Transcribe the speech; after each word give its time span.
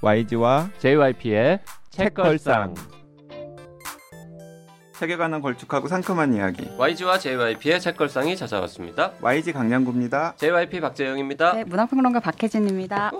YG와 0.00 0.70
JYP의 0.78 1.58
책걸상. 1.90 2.72
세계관은 4.92 5.40
걸쭉하고 5.40 5.88
상큼한 5.88 6.34
이야기. 6.34 6.68
YG와 6.76 7.18
JYP의 7.18 7.80
책걸상이 7.80 8.36
찾아왔습니다. 8.36 9.12
YG 9.20 9.52
강량구입니다. 9.52 10.36
JYP 10.36 10.80
박재영입니다. 10.80 11.52
네, 11.54 11.64
문화평론가 11.64 12.20
박혜진입니다. 12.20 13.10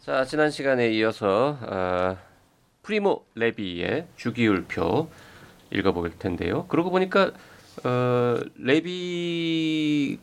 자, 0.00 0.24
지난 0.24 0.50
시간에 0.50 0.88
이어서 0.92 1.58
어, 1.60 2.16
프리모 2.82 3.24
레비의 3.34 4.06
주기율표 4.16 5.10
읽어볼 5.70 6.18
텐데요. 6.18 6.66
그러고 6.68 6.90
보니까 6.90 7.30
어, 7.84 8.36
레비 8.56 10.18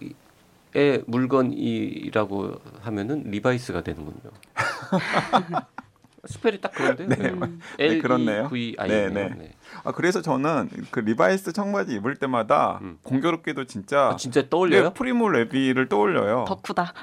의 0.73 1.03
물건이라고 1.07 2.53
하면은 2.81 3.23
리바이스가 3.25 3.81
되는군요. 3.83 4.31
spell이 6.25 6.61
딱 6.61 6.71
그런데요. 6.71 7.07
네, 7.09 7.15
네. 7.17 7.87
네, 7.89 7.97
그렇네요. 7.97 8.47
V 8.47 8.75
I 8.77 8.87
네, 8.87 9.09
네, 9.09 9.29
네. 9.29 9.35
네. 9.35 9.51
아 9.83 9.91
그래서 9.91 10.21
저는 10.21 10.69
그 10.91 10.99
리바이스 10.99 11.51
청바지 11.51 11.95
입을 11.95 12.15
때마다 12.17 12.79
음. 12.83 12.99
공교롭게도 13.03 13.65
진짜 13.65 14.09
아, 14.09 14.15
진짜 14.15 14.47
떠올려요? 14.47 14.83
네, 14.83 14.93
프리모 14.93 15.29
레비를 15.29 15.89
떠올려요. 15.89 16.45
덕후다. 16.47 16.93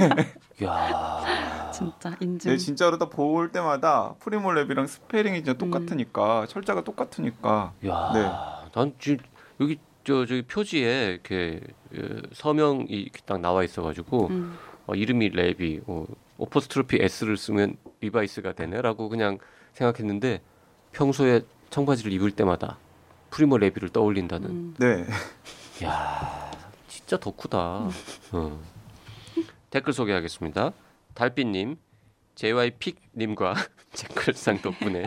야. 0.64 1.70
진짜 1.72 2.16
인증. 2.20 2.50
네, 2.50 2.56
진짜로 2.56 2.98
딱 2.98 3.10
볼 3.10 3.52
때마다 3.52 4.14
프리모 4.18 4.50
레비랑 4.52 4.86
스펠링이 4.86 5.44
진짜 5.44 5.52
음. 5.52 5.58
똑같으니까 5.58 6.46
철자가 6.48 6.82
똑같으니까 6.84 7.72
야. 7.86 8.10
네. 8.14 8.70
난 8.74 8.92
지금 8.98 9.18
여기 9.60 9.78
저 10.04 10.26
저기 10.26 10.42
표지에 10.42 11.06
이렇게 11.12 11.60
어, 11.98 12.22
서명이 12.32 13.10
딱 13.24 13.40
나와 13.40 13.64
있어가지고 13.64 14.28
음. 14.28 14.58
어, 14.86 14.94
이름이 14.94 15.30
레비, 15.30 15.80
어, 15.86 16.06
apostrophe 16.38 16.98
S를 17.00 17.36
쓰면 17.36 17.76
리바이스가 18.00 18.52
되네라고 18.52 19.08
그냥 19.08 19.38
생각했는데 19.72 20.40
평소에 20.92 21.42
청바지를 21.70 22.12
입을 22.12 22.30
때마다 22.30 22.78
프리모 23.30 23.58
레비를 23.58 23.88
떠올린다는. 23.90 24.48
음. 24.48 24.74
네. 24.78 25.04
야, 25.84 26.50
진짜 26.88 27.18
덕후다. 27.18 27.88
어. 28.32 28.62
댓글 29.70 29.92
소개하겠습니다. 29.92 30.72
달빛님, 31.14 31.76
JYP님과 32.36 33.54
책걸상 33.92 34.60
덕분에 34.62 35.06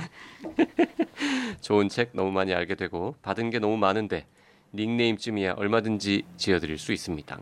좋은 1.62 1.90
책 1.90 2.10
너무 2.14 2.32
많이 2.32 2.54
알게 2.54 2.76
되고 2.76 3.16
받은 3.22 3.52
게 3.52 3.60
너무 3.60 3.78
많은데 3.78 4.26
닉네임쯤이야 4.74 5.54
얼마든지 5.54 6.24
지어드릴 6.38 6.78
수 6.78 6.92
있습니다. 6.94 7.40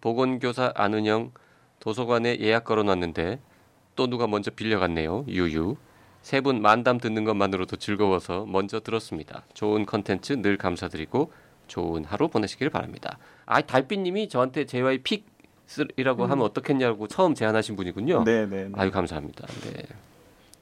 보건교사 0.00 0.72
안은영 0.74 1.32
도서관에 1.80 2.38
예약 2.40 2.64
걸어놨는데 2.64 3.40
또 3.96 4.06
누가 4.06 4.26
먼저 4.26 4.50
빌려갔네요. 4.50 5.24
유유. 5.28 5.76
세 6.22 6.40
분 6.40 6.60
만담 6.60 6.98
듣는 6.98 7.22
것만으로도 7.24 7.76
즐거워서 7.76 8.46
먼저 8.46 8.80
들었습니다. 8.80 9.44
좋은 9.54 9.86
컨텐츠 9.86 10.42
늘 10.42 10.56
감사드리고 10.56 11.30
좋은 11.68 12.04
하루 12.04 12.28
보내시길 12.28 12.68
바랍니다. 12.70 13.18
아, 13.44 13.60
달빛님이 13.60 14.28
저한테 14.28 14.64
JY픽이라고 14.66 16.26
하면 16.26 16.44
어떻겠냐고 16.44 17.06
처음 17.06 17.34
제안하신 17.34 17.76
분이군요. 17.76 18.24
네, 18.24 18.44
네, 18.46 18.64
네. 18.64 18.70
아유 18.74 18.90
감사합니다. 18.90 19.46
네. 19.46 19.84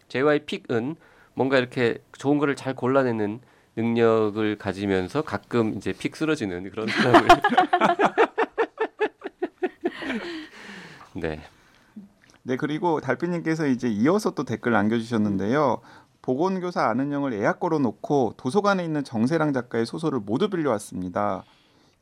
JY픽은 0.08 0.96
뭔가 1.34 1.58
이렇게 1.58 1.98
좋은 2.18 2.38
거를 2.38 2.56
잘 2.56 2.74
골라내는 2.74 3.40
능력을 3.76 4.58
가지면서 4.58 5.22
가끔 5.22 5.74
이제 5.76 5.92
픽 5.92 6.16
쓰러지는 6.16 6.70
그런 6.70 6.86
사람을 6.88 7.28
네. 11.14 11.40
네, 12.42 12.56
그리고 12.56 13.00
달빛님께서 13.00 13.66
이제 13.66 13.88
이어서 13.88 14.32
또 14.32 14.44
댓글 14.44 14.72
남겨주셨는데요. 14.72 15.80
보건교사 16.20 16.88
아는영을 16.88 17.32
예약 17.34 17.60
걸어놓고 17.60 18.34
도서관에 18.36 18.84
있는 18.84 19.04
정세랑 19.04 19.52
작가의 19.52 19.86
소설을 19.86 20.20
모두 20.20 20.48
빌려왔습니다. 20.50 21.44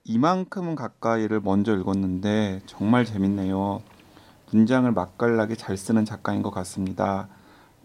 이만큼은 0.04 0.74
가까이를 0.74 1.40
먼저 1.40 1.76
읽었는데 1.76 2.60
정말 2.66 3.04
재밌네요. 3.04 3.82
문장을 4.50 4.90
맛깔나게 4.90 5.54
잘 5.54 5.76
쓰는 5.76 6.04
작가인 6.04 6.42
것 6.42 6.50
같습니다. 6.50 7.28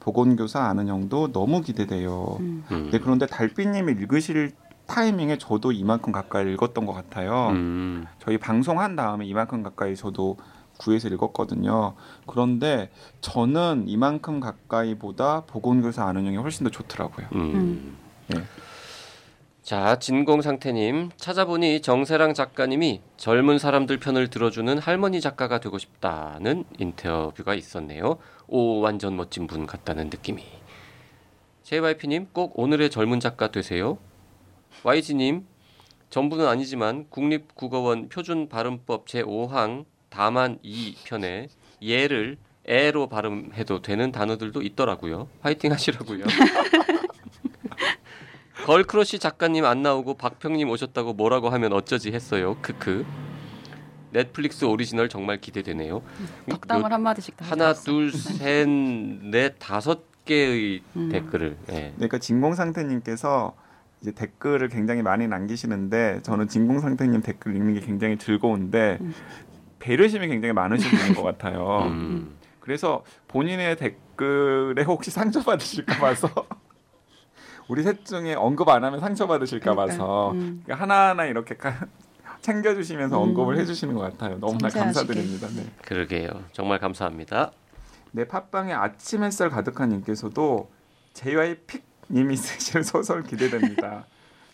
보건교사 0.07 0.61
아는영도 0.61 1.33
너무 1.33 1.61
기대돼요. 1.61 2.37
음. 2.39 2.63
음. 2.71 2.89
네, 2.93 2.97
그런데 2.97 3.25
달빛님이 3.25 3.91
읽으실 3.91 4.53
타이밍에 4.85 5.37
저도 5.37 5.73
이만큼 5.73 6.13
가까이 6.13 6.49
읽었던 6.53 6.85
것 6.85 6.93
같아요. 6.93 7.49
음. 7.49 8.05
저희 8.19 8.37
방송한 8.37 8.95
다음에 8.95 9.25
이만큼 9.25 9.63
가까이 9.63 9.97
저도 9.97 10.37
구해서 10.77 11.09
읽었거든요. 11.09 11.95
그런데 12.25 12.89
저는 13.19 13.83
이만큼 13.87 14.39
가까이보다 14.39 15.41
보건교사 15.41 16.05
아는 16.05 16.25
형이 16.25 16.37
훨씬 16.37 16.63
더 16.63 16.69
좋더라고요. 16.69 17.27
음. 17.33 17.41
음. 17.41 17.97
네. 18.27 18.43
자, 19.67 19.99
진공 19.99 20.41
상태님 20.41 21.09
찾아보니 21.17 21.81
정세랑 21.81 22.33
작가님이 22.33 23.01
젊은 23.17 23.59
사람들 23.59 23.99
편을 23.99 24.29
들어주는 24.29 24.77
할머니 24.77 25.19
작가가 25.19 25.59
되고 25.59 25.77
싶다는 25.77 26.63
인터뷰가 26.79 27.53
있었네요. 27.53 28.17
오, 28.47 28.79
완전 28.79 29.17
멋진 29.17 29.45
분 29.45 29.67
같다는 29.67 30.05
느낌이. 30.05 30.41
JYP님 31.63 32.27
꼭 32.31 32.57
오늘의 32.57 32.89
젊은 32.89 33.19
작가 33.19 33.51
되세요. 33.51 33.97
YG님 34.83 35.45
전부는 36.11 36.47
아니지만 36.47 37.07
국립국어원 37.09 38.07
표준 38.07 38.47
발음법 38.47 39.05
제 39.05 39.21
5항 39.21 39.83
다만 40.07 40.59
2편에 40.63 41.49
예를 41.81 42.37
에로 42.65 43.09
발음해도 43.09 43.81
되는 43.81 44.13
단어들도 44.13 44.61
있더라고요. 44.61 45.27
화이팅 45.41 45.73
하시라고요. 45.73 46.23
걸크러쉬 48.67 49.19
작가님 49.19 49.63
안 49.63 49.81
나오고 49.81 50.15
박평님 50.15 50.69
오셨다고 50.69 51.13
뭐라고 51.13 51.49
하면 51.51 51.71
어쩌지 51.71 52.11
했어요. 52.11 52.57
크크. 52.61 53.05
넷플릭스 54.11 54.65
오리지널 54.65 55.07
정말 55.07 55.39
기대되네요. 55.39 56.01
덕담을 56.49 56.91
한 56.91 57.01
마디씩 57.01 57.37
다 57.37 57.45
하나, 57.45 57.69
해줬어. 57.69 57.83
둘, 57.85 58.11
셋, 58.11 58.67
넷, 58.67 59.55
다섯 59.57 60.25
개의 60.25 60.81
음. 60.97 61.07
댓글을. 61.07 61.55
예. 61.71 61.93
그러니까 61.95 62.17
진공상태님께서 62.17 63.55
이제 64.01 64.11
댓글을 64.11 64.67
굉장히 64.67 65.01
많이 65.01 65.29
남기시는데 65.29 66.19
저는 66.23 66.49
진공상태님 66.49 67.21
댓글 67.21 67.55
읽는 67.55 67.75
게 67.75 67.79
굉장히 67.79 68.17
즐거운데 68.17 68.97
음. 68.99 69.13
배려심이 69.79 70.27
굉장히 70.27 70.51
많으신 70.51 70.91
분인 70.91 71.15
것 71.15 71.23
같아요. 71.23 71.83
음. 71.85 72.35
그래서 72.59 73.05
본인의 73.29 73.77
댓글에 73.77 74.83
혹시 74.83 75.09
상처받으실까 75.09 75.99
봐서 75.99 76.27
우리 77.67 77.83
셋 77.83 78.05
중에 78.05 78.33
언급 78.35 78.69
안 78.69 78.83
하면 78.83 78.99
상처받으실까 78.99 79.75
봐서 79.75 80.31
그러니까, 80.31 80.31
음. 80.31 80.61
그러니까 80.63 80.83
하나하나 80.83 81.25
이렇게 81.25 81.55
가- 81.55 81.85
챙겨주시면서 82.41 83.17
음. 83.17 83.29
언급을 83.29 83.57
해주시는 83.59 83.93
것 83.93 84.01
같아요. 84.01 84.39
너무나 84.39 84.69
섬세하시게. 84.69 84.79
감사드립니다. 84.79 85.47
네. 85.49 85.65
그러게요. 85.83 86.29
정말 86.53 86.79
감사합니다. 86.79 87.51
네, 88.11 88.25
팟빵에 88.27 88.73
아침 88.73 89.23
햇살 89.23 89.49
가득한 89.49 89.89
님께서도 89.89 90.69
JY 91.13 91.57
픽님이 91.67 92.37
쓰실 92.37 92.83
소설 92.85 93.23
기대됩니다. 93.23 94.05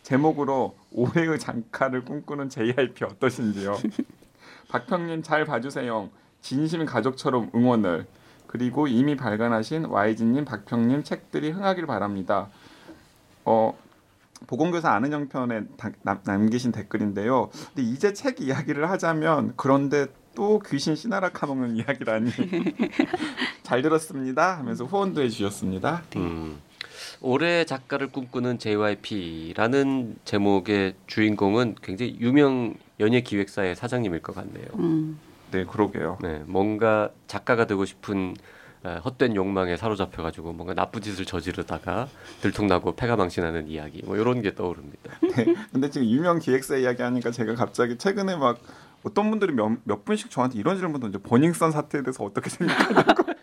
제목으로 0.01 0.75
올해의 0.91 1.39
장가를 1.39 2.03
꿈꾸는 2.03 2.49
JYP 2.49 3.05
어떠신지요? 3.05 3.77
박평님 4.69 5.21
잘 5.23 5.45
봐주세요. 5.45 6.09
진심 6.41 6.85
가족처럼 6.85 7.51
응원을 7.53 8.05
그리고 8.47 8.87
이미 8.87 9.15
발간하신 9.15 9.85
YG님, 9.85 10.45
박평님 10.45 11.03
책들이 11.03 11.51
흥하길 11.51 11.85
바랍니다. 11.85 12.49
어 13.45 13.77
보건교사 14.47 14.91
아는 14.91 15.13
형편에 15.13 15.63
남, 16.01 16.19
남기신 16.23 16.71
댓글인데요. 16.71 17.49
근데 17.73 17.89
이제 17.89 18.13
책 18.13 18.41
이야기를 18.41 18.89
하자면 18.89 19.53
그런데 19.55 20.07
또 20.35 20.59
귀신 20.59 20.95
씨나라 20.95 21.29
까먹는 21.29 21.77
이야기라니 21.77 22.31
잘 23.63 23.81
들었습니다 23.81 24.57
하면서 24.57 24.85
후원도 24.85 25.21
해주셨습니다. 25.21 26.03
음. 26.17 26.59
올해 27.21 27.63
작가를 27.65 28.07
꿈꾸는 28.07 28.59
JYP라는 28.59 30.17
제목의 30.25 30.95
주인공은 31.07 31.75
굉장히 31.81 32.17
유명 32.19 32.75
연예 32.99 33.21
기획사의 33.21 33.75
사장님일 33.75 34.21
것 34.21 34.35
같네요. 34.35 34.65
음. 34.79 35.19
네, 35.51 35.65
그러게요. 35.65 36.17
네, 36.21 36.43
뭔가 36.47 37.09
작가가 37.27 37.65
되고 37.65 37.85
싶은 37.85 38.35
어, 38.35 38.35
헛된 38.83 39.35
욕망에 39.35 39.77
사로잡혀가지고 39.77 40.53
뭔가 40.53 40.73
나쁜 40.73 41.01
짓을 41.01 41.25
저지르다가 41.25 42.07
들통나고 42.41 42.95
패가 42.95 43.15
망신하는 43.15 43.67
이야기 43.67 44.01
뭐 44.05 44.17
이런 44.17 44.41
게 44.41 44.53
떠오릅니다. 44.55 45.13
네, 45.35 45.55
근데 45.71 45.89
지금 45.89 46.07
유명 46.07 46.39
기획사 46.39 46.75
이야기 46.75 47.01
하니까 47.01 47.31
제가 47.31 47.55
갑자기 47.55 47.97
최근에 47.97 48.35
막 48.35 48.59
어떤 49.03 49.29
분들이 49.29 49.53
몇, 49.53 49.77
몇 49.83 50.03
분씩 50.05 50.29
저한테 50.31 50.59
이런 50.59 50.77
질문 50.77 50.99
던져 50.99 51.19
버닝썬 51.21 51.71
사태에 51.71 52.01
대해서 52.03 52.23
어떻게 52.23 52.49
생각하냐고 52.49 53.23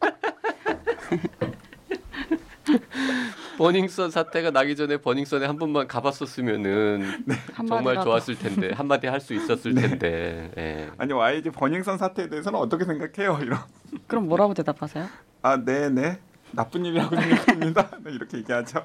버닝썬 3.59 4.11
사태가 4.11 4.51
나기 4.53 4.75
전에 4.75 4.97
버닝썬에 4.97 5.45
한 5.45 5.59
번만 5.59 5.87
가봤었으면은 5.87 7.25
정말 7.57 7.79
한마디라도. 7.79 8.05
좋았을 8.05 8.39
텐데 8.39 8.73
한마디 8.73 9.07
할 9.07 9.21
수 9.21 9.35
있었을 9.35 9.75
텐데. 9.75 10.51
예. 10.57 10.89
아니 10.97 11.13
YG 11.13 11.51
버닝썬 11.51 11.99
사태에 11.99 12.29
대해서는 12.31 12.59
어떻게 12.59 12.87
생각해요? 12.87 13.39
이런 13.43 13.59
그럼 14.07 14.29
뭐라고 14.29 14.55
대답하세요? 14.55 15.07
아 15.43 15.57
네 15.57 15.89
네 15.91 16.19
나쁜 16.53 16.85
일이라고 16.85 17.15
생각합니다. 17.17 17.91
네, 18.05 18.13
이렇게 18.13 18.39
얘기하죠. 18.39 18.85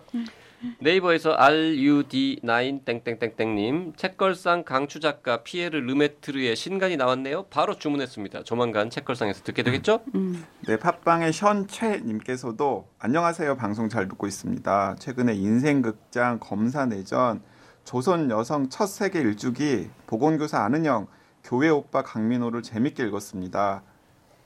네이버에서 0.80 1.36
RUD9 1.38 2.86
땡땡땡땡님 2.86 3.94
책걸상 3.96 4.64
강추 4.64 5.00
작가 5.00 5.44
피에르 5.44 5.78
르메트르의 5.78 6.56
신간이 6.56 6.98
나왔네요. 6.98 7.44
바로 7.50 7.78
주문했습니다. 7.78 8.44
조만간 8.44 8.90
책걸상에서 8.90 9.44
듣게 9.44 9.64
되겠죠? 9.64 10.00
음. 10.16 10.44
네, 10.68 10.78
팟빵의 10.78 11.34
션최님께서도 11.34 12.88
안녕하세요. 13.00 13.58
방송 13.58 13.90
잘 13.90 14.08
듣고 14.08 14.28
있습니다. 14.28 14.96
최근에 15.00 15.34
인생극장 15.36 16.40
검사내전 16.40 17.42
조선 17.84 18.32
여성 18.32 18.70
첫 18.70 18.88
세계 18.88 19.20
일주기 19.22 19.90
보건교사 20.08 20.64
아는 20.64 20.86
형 20.86 21.08
교회 21.44 21.70
오빠 21.70 22.02
강민호를 22.02 22.64
재밌게 22.64 23.04
읽었습니다. 23.04 23.84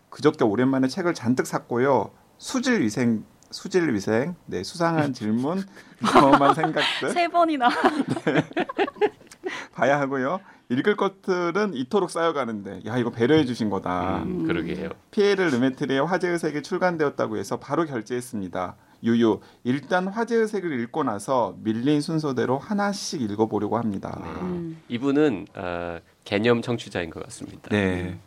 그저께 0.10 0.44
오랜만에 0.44 0.88
책을 0.88 1.14
잔뜩 1.14 1.48
샀고요. 1.48 2.12
수질 2.38 2.82
위생 2.82 3.24
수질 3.52 3.94
위생 3.94 4.36
네 4.46 4.64
수상한 4.64 5.14
질문 5.14 5.64
경험한 6.06 6.54
생각들 6.54 7.10
세 7.12 7.28
번이나 7.28 7.70
봐야 9.74 10.00
하고요. 10.00 10.40
읽을 10.70 10.96
것들은 10.96 11.74
이토록 11.74 12.12
쌓여가는데 12.12 12.82
야 12.86 12.98
이거 12.98 13.10
배려해 13.10 13.46
주신 13.46 13.72
거다. 13.72 14.22
음, 14.24 14.46
그러게요. 14.46 14.90
피에르 15.10 15.44
르메트르의 15.44 16.06
화제의색이 16.06 16.62
출간되었다고 16.62 17.38
해서 17.38 17.58
바로 17.58 17.86
결제했습니다. 17.86 18.76
유유 19.04 19.40
일단 19.64 20.08
화제의색을 20.08 20.80
읽고 20.82 21.04
나서 21.04 21.56
밀린 21.64 22.02
순서대로 22.02 22.60
하나씩 22.60 23.22
읽어보려고 23.22 23.78
합니다. 23.78 24.22
음. 24.42 24.82
이분은 24.90 25.48
어, 25.56 26.00
개념 26.24 26.62
청취자인 26.62 27.10
것 27.10 27.24
같습니다. 27.24 27.70
네. 27.70 28.20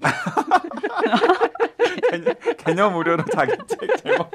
개념, 2.10 2.34
개념 2.58 2.92
무료로 2.94 3.24
자기 3.32 3.52
책 3.66 3.96
제목. 4.02 4.30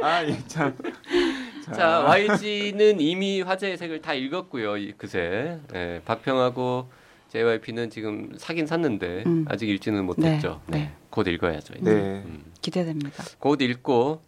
아, 0.00 0.22
이 0.22 0.36
참. 0.48 0.76
자, 1.74 2.00
YG는 2.00 3.00
이미 3.00 3.40
화제의 3.42 3.76
색을 3.78 4.02
다 4.02 4.14
읽었고요. 4.14 4.76
이- 4.76 4.92
그새 4.92 5.58
예, 5.74 6.00
박평하고 6.04 6.88
JYP는 7.28 7.90
지금 7.90 8.32
사긴 8.36 8.66
샀는데 8.66 9.22
음. 9.26 9.44
아직 9.48 9.68
읽지는 9.68 10.04
못했죠. 10.04 10.60
네, 10.66 10.78
네, 10.78 10.84
네. 10.84 10.92
곧 11.10 11.28
읽어야죠. 11.28 11.74
이제. 11.80 11.94
네. 11.94 12.00
음. 12.26 12.44
기대됩니다. 12.60 13.24
곧 13.38 13.60
읽고 13.62 14.20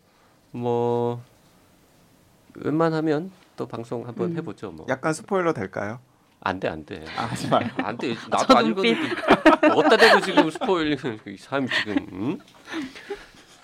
뭐 0.53 1.23
웬만하면 2.55 3.31
또 3.57 3.67
방송 3.67 4.07
한번 4.07 4.31
음. 4.33 4.37
해보죠. 4.39 4.71
뭐. 4.71 4.87
약간 4.89 5.13
스포일러 5.13 5.53
될까요? 5.53 5.99
안 6.45 6.61
돼, 6.61 6.69
안 6.69 6.85
돼. 6.85 7.03
아, 7.17 7.25
하지 7.25 7.49
마요. 7.49 7.69
안 7.83 7.97
돼. 7.97 8.15
나도 8.29 8.47
저안 8.47 8.67
읽었는데 8.67 9.01
어디다 9.75 9.97
대고 9.97 10.21
지금 10.21 10.51
스포일 10.51 10.93
이 11.27 11.37
사람이 11.39 11.69
지금. 11.69 11.97
음? 12.13 12.39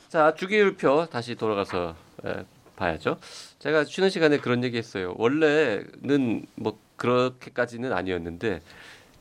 자 0.09 0.35
주기율표 0.35 1.07
다시 1.11 1.35
돌아가서 1.35 1.95
에, 2.25 2.45
봐야죠. 2.77 3.19
제가 3.59 3.85
쉬는 3.85 4.09
시간에 4.09 4.39
그런 4.39 4.65
얘기 4.65 4.79
했어요. 4.79 5.15
원래는 5.19 6.47
뭐 6.55 6.79
그렇게까지는 6.97 7.93
아니었는데 7.93 8.63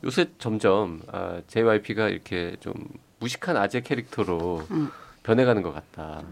요새 0.04 0.30
점점 0.38 1.02
아, 1.12 1.42
JYP가 1.46 2.08
이렇게 2.08 2.56
좀 2.60 2.72
무식한 3.18 3.58
아재 3.58 3.82
캐릭터로 3.82 4.62
음. 4.70 4.90
변해가는 5.22 5.60
것 5.60 5.74
같다. 5.74 6.22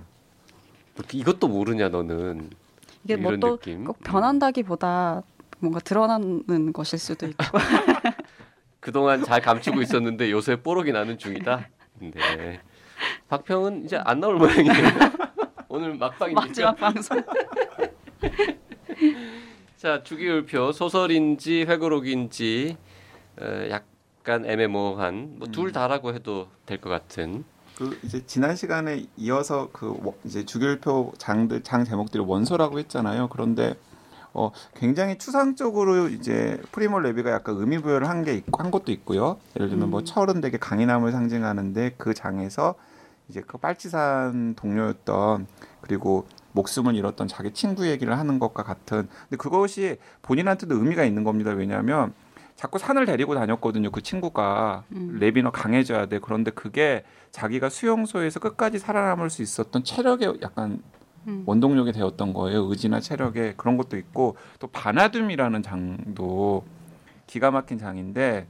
뭐 0.94 1.04
이것도 1.12 1.46
모르냐 1.48 1.90
너는 1.90 2.48
이게 3.04 3.16
뭐 3.16 3.36
또. 3.36 3.58
꼭 3.84 3.98
변한다기보다 4.02 5.22
뭔가 5.60 5.80
드러나는 5.80 6.72
것일 6.72 6.98
수도 6.98 7.26
있고 7.26 7.44
그동안 8.80 9.22
잘 9.24 9.40
감추고 9.40 9.82
있었는데 9.82 10.30
요새 10.30 10.56
뽀록이 10.56 10.92
나는 10.92 11.18
중이다. 11.18 11.68
네. 12.00 12.60
박평은 13.28 13.84
이제 13.84 13.96
안 14.04 14.20
나올 14.20 14.36
모양이에요. 14.36 14.72
오늘 15.68 15.94
막방이니까. 15.96 16.40
마지막 16.46 16.76
방송. 16.76 17.22
자, 19.76 20.02
주기율표 20.02 20.72
소설인지 20.72 21.62
회고록인지 21.68 22.76
어, 23.40 23.68
약간 23.70 24.44
애매모호한 24.46 25.38
뭐 25.38 25.48
둘 25.48 25.72
다라고 25.72 26.14
해도 26.14 26.48
될 26.66 26.80
것 26.80 26.88
같은. 26.90 27.44
그 27.76 27.96
이제 28.02 28.24
지난 28.26 28.56
시간에 28.56 29.06
이어서 29.16 29.68
그 29.72 29.86
워- 30.02 30.18
이제 30.24 30.44
주결표 30.44 31.12
장들 31.18 31.62
장 31.62 31.84
제목들이 31.84 32.22
원소라고 32.24 32.78
했잖아요. 32.80 33.28
그런데 33.28 33.74
어 34.34 34.50
굉장히 34.76 35.16
추상적으로 35.18 36.08
이제 36.08 36.60
프리모 36.72 37.02
레비가 37.02 37.30
약간 37.30 37.56
의미 37.56 37.78
부여를 37.78 38.08
한 38.08 38.18
게 38.24 38.34
있고 38.34 38.62
한 38.62 38.70
것도 38.70 38.92
있고요. 38.92 39.38
예를 39.56 39.68
들면 39.70 39.90
뭐 39.90 40.00
음. 40.00 40.04
철은 40.04 40.40
되게 40.40 40.58
강인함을 40.58 41.12
상징하는데 41.12 41.94
그 41.96 42.14
장에서 42.14 42.74
이제 43.28 43.42
그 43.46 43.58
빨치산 43.58 44.54
동료였던 44.56 45.46
그리고 45.80 46.26
목숨을 46.52 46.94
잃었던 46.96 47.28
자기 47.28 47.52
친구 47.52 47.86
얘기를 47.88 48.18
하는 48.18 48.38
것과 48.38 48.62
같은 48.64 49.06
근데 49.28 49.36
그것이 49.36 49.98
본인한테도 50.22 50.74
의미가 50.74 51.04
있는 51.04 51.24
겁니다. 51.24 51.50
왜냐하면 51.52 52.12
자꾸 52.56 52.78
산을 52.78 53.06
데리고 53.06 53.34
다녔거든요. 53.36 53.90
그 53.92 54.02
친구가 54.02 54.82
음. 54.92 55.18
레비 55.20 55.38
너 55.38 55.52
강해져야 55.52 56.06
돼. 56.06 56.18
그런데 56.18 56.50
그게 56.50 57.04
자기가 57.30 57.68
수용소에서 57.68 58.40
끝까지 58.40 58.80
살아남을 58.80 59.30
수 59.30 59.42
있었던 59.42 59.84
체력의 59.84 60.38
약간 60.42 60.82
음. 61.28 61.42
원동력이 61.46 61.92
되었던 61.92 62.32
거예요. 62.32 62.64
의지나 62.64 63.00
체력에 63.00 63.54
그런 63.56 63.76
것도 63.76 63.96
있고 63.96 64.36
또 64.58 64.66
바나둠이라는 64.66 65.62
장도 65.62 66.64
기가 67.26 67.50
막힌 67.50 67.78
장인데 67.78 68.46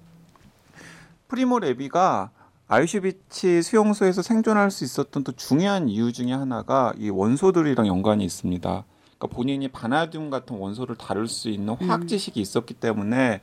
프리모 1.27 1.59
레비가 1.59 2.31
아이슈비치 2.69 3.63
수용소에서 3.63 4.23
생존할 4.23 4.71
수 4.71 4.85
있었던 4.85 5.25
또 5.25 5.33
중요한 5.33 5.89
이유 5.89 6.13
중에 6.13 6.33
하나가 6.33 6.93
이 6.97 7.11
원소들이랑 7.11 7.87
연관이 7.87 8.25
있습니다. 8.25 8.85
그러니까 9.19 9.37
본인이 9.37 9.69
바나둠 9.69 10.31
같은 10.31 10.57
원소를 10.57 10.97
다룰 10.97 11.27
수 11.29 11.49
있는 11.49 11.75
화학 11.75 12.03
음. 12.03 12.07
지식이 12.07 12.41
있었기 12.41 12.75
때문에 12.75 13.41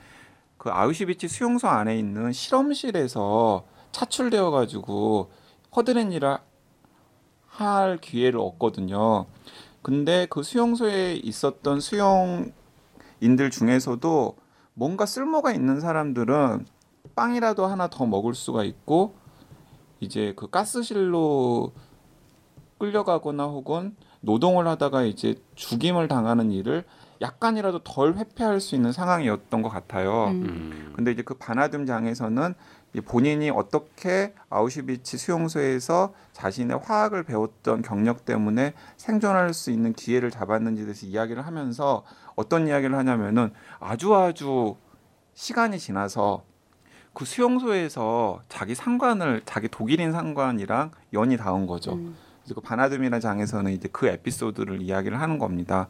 그 0.57 0.69
아우슈비츠 0.69 1.27
수용소 1.27 1.67
안에 1.67 1.97
있는 1.97 2.31
실험실에서 2.31 3.65
차출되어 3.91 4.51
가지고 4.51 5.31
허드렛 5.75 6.11
일을 6.13 6.38
할 7.55 7.97
기회를 7.97 8.39
얻거든요. 8.39 9.25
근데 9.81 10.27
그 10.29 10.43
수용소에 10.43 11.13
있었던 11.15 11.79
수용인들 11.79 13.49
중에서도 13.51 14.35
뭔가 14.73 15.05
쓸모가 15.05 15.53
있는 15.53 15.79
사람들은 15.79 16.65
빵이라도 17.15 17.65
하나 17.65 17.88
더 17.88 18.05
먹을 18.05 18.33
수가 18.33 18.63
있고 18.65 19.15
이제 20.01 20.33
그 20.35 20.50
가스실로 20.50 21.71
끌려가거나 22.77 23.45
혹은 23.45 23.95
노동을 24.19 24.67
하다가 24.67 25.03
이제 25.03 25.35
죽임을 25.55 26.09
당하는 26.09 26.51
일을 26.51 26.83
약간이라도 27.21 27.79
덜 27.83 28.15
회피할 28.15 28.59
수 28.59 28.75
있는 28.75 28.91
상황이었던 28.91 29.62
것 29.62 29.69
같아요. 29.69 30.25
음. 30.25 30.43
음. 30.43 30.93
근데 30.95 31.12
이제 31.12 31.21
그 31.21 31.35
바나둠 31.35 31.85
장에서는 31.85 32.53
이 32.53 32.55
본인이 33.01 33.49
어떻게 33.49 34.33
아우슈비츠 34.49 35.17
수용소에서 35.17 36.13
자신의 36.33 36.79
화학을 36.83 37.23
배웠던 37.23 37.81
경력 37.81 38.25
때문에 38.25 38.73
생존할 38.97 39.53
수 39.53 39.71
있는 39.71 39.93
기회를 39.93 40.31
잡았는지에 40.31 40.85
대해서 40.85 41.05
이야기를 41.05 41.45
하면서 41.45 42.03
어떤 42.35 42.67
이야기를 42.67 42.95
하냐면은 42.95 43.51
아주 43.79 44.15
아주 44.15 44.75
시간이 45.33 45.79
지나서 45.79 46.43
그 47.13 47.25
수용소에서 47.25 48.41
자기 48.49 48.75
상관을 48.75 49.41
자기 49.45 49.67
독일인 49.69 50.11
상관이랑 50.11 50.91
연이 51.13 51.37
닿은 51.37 51.65
거죠. 51.65 51.93
음. 51.93 52.15
그래서 52.43 52.55
그 52.55 52.61
바나둠이라는 52.61 53.19
장에서는 53.19 53.71
이제 53.71 53.89
그 53.91 54.07
에피소드를 54.07 54.81
이야기를 54.81 55.19
하는 55.19 55.39
겁니다. 55.39 55.87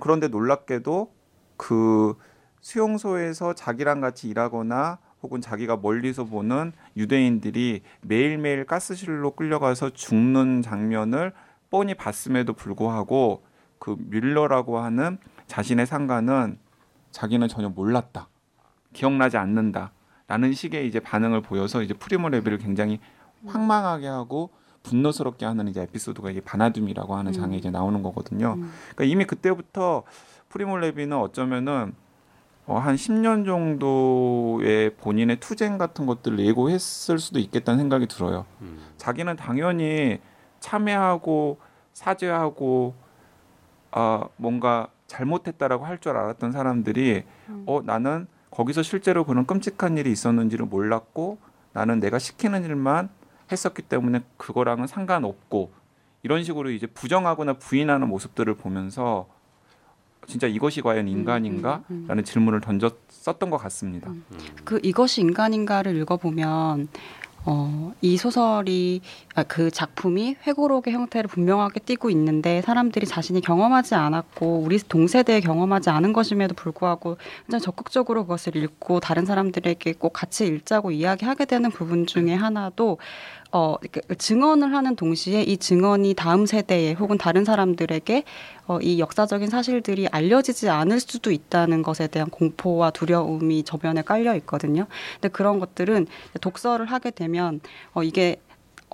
그런데 0.00 0.28
놀랍게도 0.28 1.12
그 1.56 2.14
수용소에서 2.60 3.54
자기랑 3.54 4.00
같이 4.00 4.28
일하거나 4.28 4.98
혹은 5.22 5.40
자기가 5.40 5.76
멀리서 5.76 6.24
보는 6.24 6.72
유대인들이 6.96 7.82
매일매일 8.02 8.64
가스실로 8.64 9.32
끌려가서 9.32 9.90
죽는 9.90 10.62
장면을 10.62 11.32
뻔히 11.70 11.94
봤음에도 11.94 12.52
불구하고 12.52 13.44
그 13.78 13.96
뮬러라고 13.98 14.78
하는 14.78 15.18
자신의 15.46 15.86
상관은 15.86 16.58
자기는 17.10 17.48
전혀 17.48 17.68
몰랐다. 17.68 18.28
기억나지 18.92 19.36
않는다. 19.36 19.92
라는 20.28 20.52
식의 20.52 20.86
이제 20.86 21.00
반응을 21.00 21.42
보여서 21.42 21.82
이제 21.82 21.94
프리모 21.94 22.28
레비를 22.28 22.58
굉장히 22.58 23.00
황망하게 23.46 24.06
하고 24.06 24.50
분노스럽게 24.82 25.44
하는 25.46 25.68
이제 25.68 25.82
에피소드가 25.82 26.30
이게 26.30 26.40
바나둠이라고 26.40 27.14
하는 27.14 27.32
장에 27.32 27.56
음. 27.56 27.58
이제 27.58 27.70
나오는 27.70 28.02
거거든요. 28.02 28.54
음. 28.54 28.72
그러니까 28.94 29.04
이미 29.04 29.24
그때부터 29.24 30.04
프리모 30.48 30.78
레비는 30.78 31.16
어쩌면은 31.16 31.94
어, 32.66 32.78
한 32.78 32.94
10년 32.94 33.44
정도의 33.44 34.94
본인의 34.96 35.40
투쟁 35.40 35.78
같은 35.78 36.06
것들을 36.06 36.38
예고했을 36.38 37.18
수도 37.18 37.38
있겠다는 37.38 37.78
생각이 37.80 38.06
들어요. 38.06 38.46
음. 38.60 38.78
자기는 38.98 39.36
당연히 39.36 40.20
참여하고 40.60 41.58
사죄하고 41.92 42.94
어, 43.90 44.24
뭔가 44.36 44.88
잘못했다라고 45.08 45.84
할 45.84 45.98
줄 45.98 46.16
알았던 46.16 46.52
사람들이 46.52 47.24
음. 47.48 47.64
어 47.66 47.82
나는 47.84 48.26
거기서 48.50 48.82
실제로 48.82 49.24
그런 49.24 49.44
끔찍한 49.46 49.98
일이 49.98 50.10
있었는지를 50.12 50.66
몰랐고 50.66 51.38
나는 51.72 52.00
내가 52.00 52.18
시키는 52.18 52.64
일만 52.64 53.10
했었기 53.50 53.82
때문에 53.82 54.22
그거랑은 54.38 54.86
상관없고 54.86 55.72
이런 56.22 56.44
식으로 56.44 56.70
이제 56.70 56.86
부정하거나 56.86 57.54
부인하는 57.54 58.08
모습들을 58.08 58.54
보면서 58.54 59.26
진짜 60.26 60.46
이것이 60.46 60.80
과연 60.80 61.08
인간인가라는 61.08 61.84
음, 61.90 62.06
음, 62.10 62.24
질문을 62.24 62.60
던졌었던 62.60 63.50
것 63.50 63.56
같습니다. 63.58 64.10
음. 64.10 64.24
그 64.64 64.80
이것이 64.82 65.20
인간인가를 65.20 65.96
읽어보면 65.96 66.88
어, 67.44 67.92
이 68.00 68.16
소설이 68.16 69.00
아, 69.34 69.42
그 69.42 69.70
작품이 69.70 70.36
회고록의 70.46 70.92
형태를 70.94 71.28
분명하게 71.28 71.80
띠고 71.80 72.08
있는데 72.10 72.62
사람들이 72.62 73.04
자신이 73.04 73.40
경험하지 73.40 73.96
않았고 73.96 74.60
우리 74.60 74.78
동세대에 74.78 75.40
경험하지 75.40 75.90
않은 75.90 76.12
것임에도 76.12 76.54
불구하고 76.54 77.16
굉장히 77.46 77.62
적극적으로 77.62 78.22
그것을 78.24 78.54
읽고 78.56 79.00
다른 79.00 79.26
사람들에게 79.26 79.94
꼭 79.94 80.12
같이 80.12 80.46
읽자고 80.46 80.92
이야기하게 80.92 81.46
되는 81.46 81.70
부분 81.70 82.06
중에 82.06 82.34
하나도 82.34 82.98
어, 83.52 83.76
증언을 84.16 84.74
하는 84.74 84.96
동시에 84.96 85.42
이 85.42 85.58
증언이 85.58 86.14
다음 86.14 86.46
세대에 86.46 86.94
혹은 86.94 87.18
다른 87.18 87.44
사람들에게 87.44 88.24
어, 88.66 88.78
이 88.80 88.98
역사적인 88.98 89.50
사실들이 89.50 90.08
알려지지 90.08 90.70
않을 90.70 91.00
수도 91.00 91.30
있다는 91.30 91.82
것에 91.82 92.06
대한 92.06 92.30
공포와 92.30 92.90
두려움이 92.90 93.64
저변에 93.64 94.02
깔려 94.02 94.34
있거든요. 94.36 94.86
근데 95.14 95.28
그런 95.28 95.60
것들은 95.60 96.06
독서를 96.40 96.86
하게 96.86 97.10
되면 97.10 97.60
어, 97.92 98.02
이게 98.02 98.40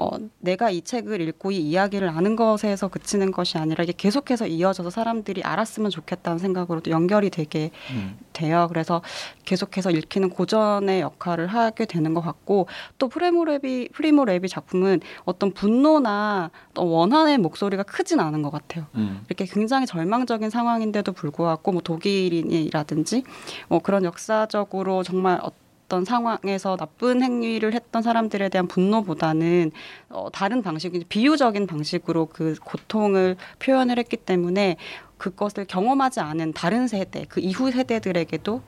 어, 0.01 0.11
내가 0.39 0.71
이 0.71 0.83
책을 0.83 1.21
읽고 1.21 1.51
이 1.51 1.57
이야기를 1.57 2.09
아는 2.09 2.37
것에서 2.37 2.87
그치는 2.87 3.33
것이 3.33 3.59
아니라 3.59 3.83
이게 3.83 3.93
계속해서 3.97 4.47
이어져서 4.47 4.91
사람들이 4.91 5.43
알았으면 5.43 5.91
좋겠다는 5.91 6.39
생각으로 6.39 6.81
또 6.81 6.93
연결이 6.93 7.31
되게 7.31 7.73
음. 7.91 8.17
돼요. 8.33 8.67
그래서 8.69 9.03
계속해서 9.45 9.91
읽히는 9.91 10.31
고전의 10.31 11.01
역할을 11.01 11.49
하게 11.49 11.85
되는 11.85 12.15
것 12.15 12.21
같고 12.21 12.69
또 12.99 13.09
프리모 13.09 13.60
레비 13.60 13.89
프리모 13.93 14.28
레비 14.28 14.49
작품은 14.49 15.01
어떤 15.25 15.53
분노나 15.53 16.53
어떤 16.71 16.87
원한의 16.87 17.39
목소리가 17.39 17.83
크진 17.83 18.21
않은 18.21 18.43
것 18.43 18.51
같아요. 18.51 18.87
음. 18.95 19.23
이렇게 19.27 19.47
굉장히 19.47 19.87
절망적인 19.87 20.51
상황인데도 20.51 21.13
불구하고 21.13 21.73
뭐 21.73 21.83
독일인이라든지 21.83 23.25
뭐 23.69 23.81
그런 23.81 24.05
역사적으로 24.05 25.03
정말 25.03 25.41
어떤 25.43 25.68
상황에서 26.05 26.77
나쁜 26.77 27.23
행위를 27.23 27.73
했던 27.75 28.03
사람들에 28.03 28.49
대한 28.49 28.69
분노보다는 28.69 29.73
어, 30.11 30.29
다른 30.33 30.63
방식, 30.63 30.93
비유적인 31.09 31.67
방식으로 31.67 32.27
그 32.27 32.55
고통을 32.63 33.37
표현을 33.59 33.99
했기 33.99 34.17
때문에 34.17 34.77
그것을 35.17 35.65
경험하지 35.67 36.21
않은 36.21 36.53
다른 36.53 36.87
세대, 36.87 37.25
그 37.29 37.41
이후 37.41 37.71
세대들에게도 37.71 38.63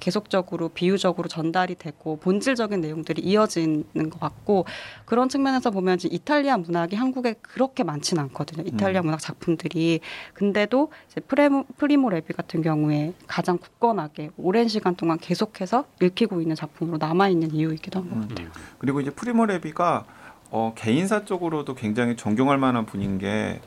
계속적으로 0.00 0.70
비유적으로 0.70 1.28
전달이 1.28 1.76
되고 1.76 2.16
본질적인 2.16 2.80
내용들이 2.80 3.22
이어지는 3.22 4.10
것 4.10 4.18
같고 4.18 4.64
그런 5.04 5.28
측면에서 5.28 5.70
보면 5.70 5.96
이제 5.96 6.08
이탈리아 6.10 6.56
문학이 6.56 6.96
한국에 6.96 7.34
그렇게 7.42 7.84
많지는 7.84 8.22
않거든요. 8.24 8.64
이탈리아 8.66 9.02
음. 9.02 9.06
문학 9.06 9.20
작품들이 9.20 10.00
근데도 10.34 10.90
이제 11.10 11.20
프레모, 11.20 11.66
프리모 11.76 12.10
레비 12.10 12.32
같은 12.32 12.62
경우에 12.62 13.12
가장 13.26 13.58
굳건하게 13.58 14.30
오랜 14.36 14.68
시간 14.68 14.96
동안 14.96 15.18
계속해서 15.18 15.84
읽히고 16.00 16.40
있는 16.40 16.56
작품으로 16.56 16.98
남아 16.98 17.28
있는 17.28 17.54
이유이기도 17.54 18.00
한것 18.00 18.16
음. 18.16 18.28
같아요. 18.28 18.48
그리고 18.78 19.00
이제 19.00 19.10
프리모 19.10 19.46
레비가 19.46 20.04
어, 20.50 20.72
개인사 20.74 21.24
쪽으로도 21.24 21.74
굉장히 21.74 22.16
존경할 22.16 22.58
만한 22.58 22.86
분인 22.86 23.18
게 23.18 23.60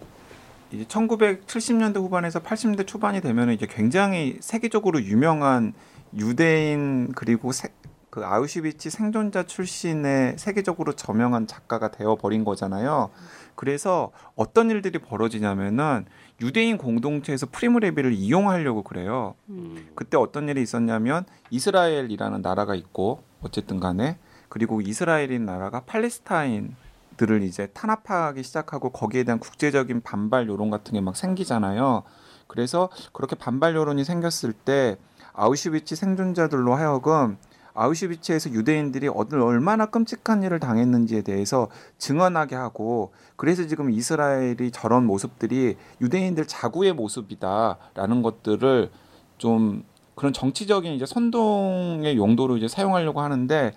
이제 0.71 0.85
1970년대 0.85 1.97
후반에서 1.97 2.41
80년대 2.41 2.87
초반이 2.87 3.21
되면 3.21 3.51
이제 3.51 3.67
굉장히 3.69 4.37
세계적으로 4.41 5.01
유명한 5.03 5.73
유대인 6.17 7.11
그리고 7.13 7.51
세, 7.51 7.69
그 8.09 8.23
아우슈비츠 8.23 8.89
생존자 8.89 9.43
출신의 9.43 10.35
세계적으로 10.37 10.93
저명한 10.93 11.47
작가가 11.47 11.89
되어 11.89 12.15
버린 12.15 12.43
거잖아요. 12.43 13.09
그래서 13.55 14.11
어떤 14.35 14.69
일들이 14.69 14.99
벌어지냐면은 14.99 16.05
유대인 16.41 16.77
공동체에서 16.77 17.47
프리모 17.51 17.79
레비를 17.79 18.13
이용하려고 18.13 18.83
그래요. 18.83 19.35
음. 19.49 19.89
그때 19.95 20.17
어떤 20.17 20.49
일이 20.49 20.61
있었냐면 20.61 21.25
이스라엘이라는 21.49 22.41
나라가 22.41 22.75
있고 22.75 23.23
어쨌든 23.41 23.79
간에 23.79 24.17
그리고 24.49 24.81
이스라엘인 24.81 25.45
나라가 25.45 25.81
팔레스타인 25.81 26.75
들을 27.17 27.43
이제 27.43 27.67
탄압하기 27.73 28.43
시작하고 28.43 28.91
거기에 28.91 29.23
대한 29.23 29.39
국제적인 29.39 30.01
반발 30.01 30.47
여론 30.49 30.69
같은 30.69 30.93
게 30.93 31.01
막 31.01 31.15
생기잖아요. 31.15 32.03
그래서 32.47 32.89
그렇게 33.13 33.35
반발 33.35 33.75
여론이 33.75 34.03
생겼을 34.03 34.53
때 34.53 34.97
아우슈비츠 35.33 35.95
생존자들로 35.95 36.75
하여금 36.75 37.37
아우슈비츠에서 37.75 38.51
유대인들이 38.51 39.07
얼마나 39.07 39.87
끔찍한 39.87 40.43
일을 40.43 40.59
당했는지에 40.59 41.23
대해서 41.23 41.69
증언하게 41.97 42.55
하고 42.55 43.13
그래서 43.35 43.65
지금 43.65 43.89
이스라엘이 43.89 44.71
저런 44.71 45.05
모습들이 45.05 45.75
유대인들 46.01 46.45
자구의 46.47 46.93
모습이다라는 46.93 48.21
것들을 48.21 48.91
좀 49.39 49.83
그런 50.15 50.33
정치적인 50.33 50.93
이제 50.93 51.07
선동의 51.07 52.15
용도로 52.17 52.57
이제 52.57 52.67
사용하려고 52.67 53.21
하는데 53.21 53.73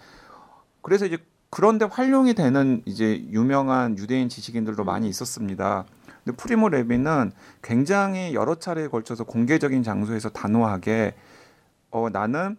그래서 0.83 1.07
이제 1.07 1.19
그런데 1.49 1.87
활용이 1.87 2.35
되는 2.35 2.83
이제 2.85 3.25
유명한 3.31 3.97
유대인 3.97 4.29
지식인들도 4.29 4.85
많이 4.85 5.09
있었습니다. 5.09 5.87
근데 6.23 6.37
프리모 6.37 6.69
레비는 6.69 7.33
굉장히 7.63 8.35
여러 8.35 8.57
차례에 8.57 8.89
걸쳐서 8.89 9.25
공개적인 9.25 9.83
장소에서 9.83 10.29
단호하게 10.29 11.15
어 11.91 12.09
나는 12.11 12.57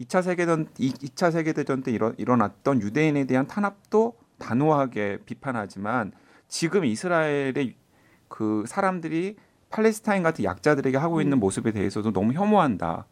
2차 0.00 0.22
세계전 0.22 0.68
2차 0.74 1.32
세계 1.32 1.52
대전 1.52 1.82
때 1.82 1.92
일어, 1.92 2.12
일어났던 2.16 2.80
유대인에 2.82 3.24
대한 3.24 3.46
탄압도 3.46 4.14
단호하게 4.38 5.18
비판하지만 5.24 6.12
지금 6.48 6.84
이스라엘의 6.84 7.76
그 8.28 8.64
사람들이 8.66 9.36
팔레스타인 9.70 10.22
같은 10.22 10.44
약자들에게 10.44 10.96
하고 10.96 11.20
있는 11.20 11.38
음. 11.38 11.40
모습에 11.40 11.72
대해서도 11.72 12.12
너무 12.12 12.32
혐오한다. 12.32 13.06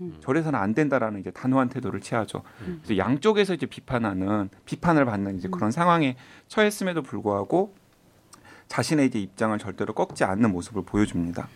음. 0.00 0.16
저래서는 0.20 0.58
안 0.58 0.74
된다라는 0.74 1.20
이제 1.20 1.30
단호한 1.30 1.68
태도를 1.68 2.00
취하죠. 2.00 2.42
음. 2.62 2.80
그래서 2.82 2.98
양쪽에서 2.98 3.54
이제 3.54 3.66
비판하는 3.66 4.48
비판을 4.64 5.04
받는 5.04 5.38
이제 5.38 5.48
음. 5.48 5.50
그런 5.50 5.70
상황에 5.70 6.16
처했음에도 6.48 7.02
불구하고 7.02 7.74
자신의 8.68 9.06
이제 9.06 9.20
입장을 9.20 9.56
절대로 9.58 9.92
꺾지 9.92 10.24
않는 10.24 10.50
모습을 10.52 10.82
보여줍니다. 10.84 11.48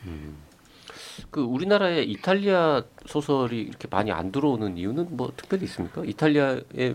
음. 1.19 1.29
그 1.31 1.41
우리나라에 1.43 2.03
이탈리아 2.03 2.83
소설이 3.07 3.61
이렇게 3.61 3.89
많이 3.91 4.11
안 4.13 4.33
들어오는 4.33 4.77
이유는 4.77 5.17
뭐 5.17 5.33
특별히 5.37 5.65
있습니까? 5.65 6.03
이탈리아에 6.05 6.95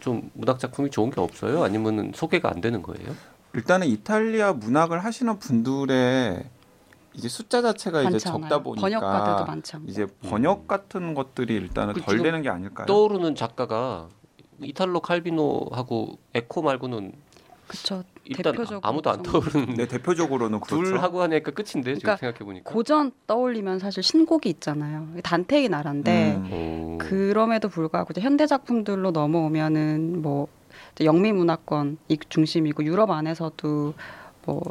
좀 0.00 0.30
문학 0.34 0.58
작품이 0.58 0.90
좋은 0.90 1.10
게 1.10 1.20
없어요? 1.20 1.62
아니면은 1.64 2.12
소개가 2.14 2.50
안 2.50 2.60
되는 2.60 2.82
거예요? 2.82 3.14
일단은 3.54 3.86
이탈리아 3.86 4.52
문학을 4.52 5.04
하시는 5.04 5.38
분들의 5.38 6.44
이제 7.14 7.28
숫자 7.28 7.62
자체가 7.62 8.02
이제. 8.02 8.18
적다 8.18 8.62
보니까 8.62 8.82
번역가들도 8.82 9.52
않고. 9.52 9.88
이제 9.88 10.06
번역 10.28 10.66
같은 10.66 11.14
것들이 11.14 11.54
일단은 11.54 11.94
그덜 11.94 12.22
되는 12.22 12.42
게 12.42 12.48
아닐까요? 12.48 12.86
떠오르는 12.86 13.34
작가가 13.36 14.08
이탈로 14.60 15.00
칼비노하고 15.00 16.18
에코 16.34 16.62
말고는 16.62 17.12
그렇죠. 17.68 18.04
일단 18.24 18.52
대표적으로 18.52 18.80
아무도 18.82 19.10
안 19.10 19.22
좀- 19.22 19.32
떠오르는 19.32 19.74
네 19.74 19.86
대표적으로는 19.88 20.60
그렇죠. 20.60 20.82
둘 20.84 20.98
하고 20.98 21.22
하니까 21.22 21.50
끝인데 21.50 21.94
지금 21.94 22.00
그러니까 22.00 22.16
생각해 22.16 22.38
보니까. 22.38 22.70
고전 22.70 23.12
떠올리면 23.26 23.78
사실 23.78 24.02
신곡이 24.02 24.48
있잖아요. 24.50 25.06
단테의 25.22 25.68
나라인데 25.68 26.34
음. 26.36 26.98
그럼에도 26.98 27.68
불구하고 27.68 28.08
이제 28.12 28.20
현대 28.20 28.46
작품들로 28.46 29.10
넘어오면은 29.10 30.22
뭐 30.22 30.48
영미 31.02 31.32
문화권 31.32 31.98
이 32.08 32.18
중심이고 32.28 32.84
유럽 32.84 33.10
안에서도 33.10 33.94
뭐 34.46 34.62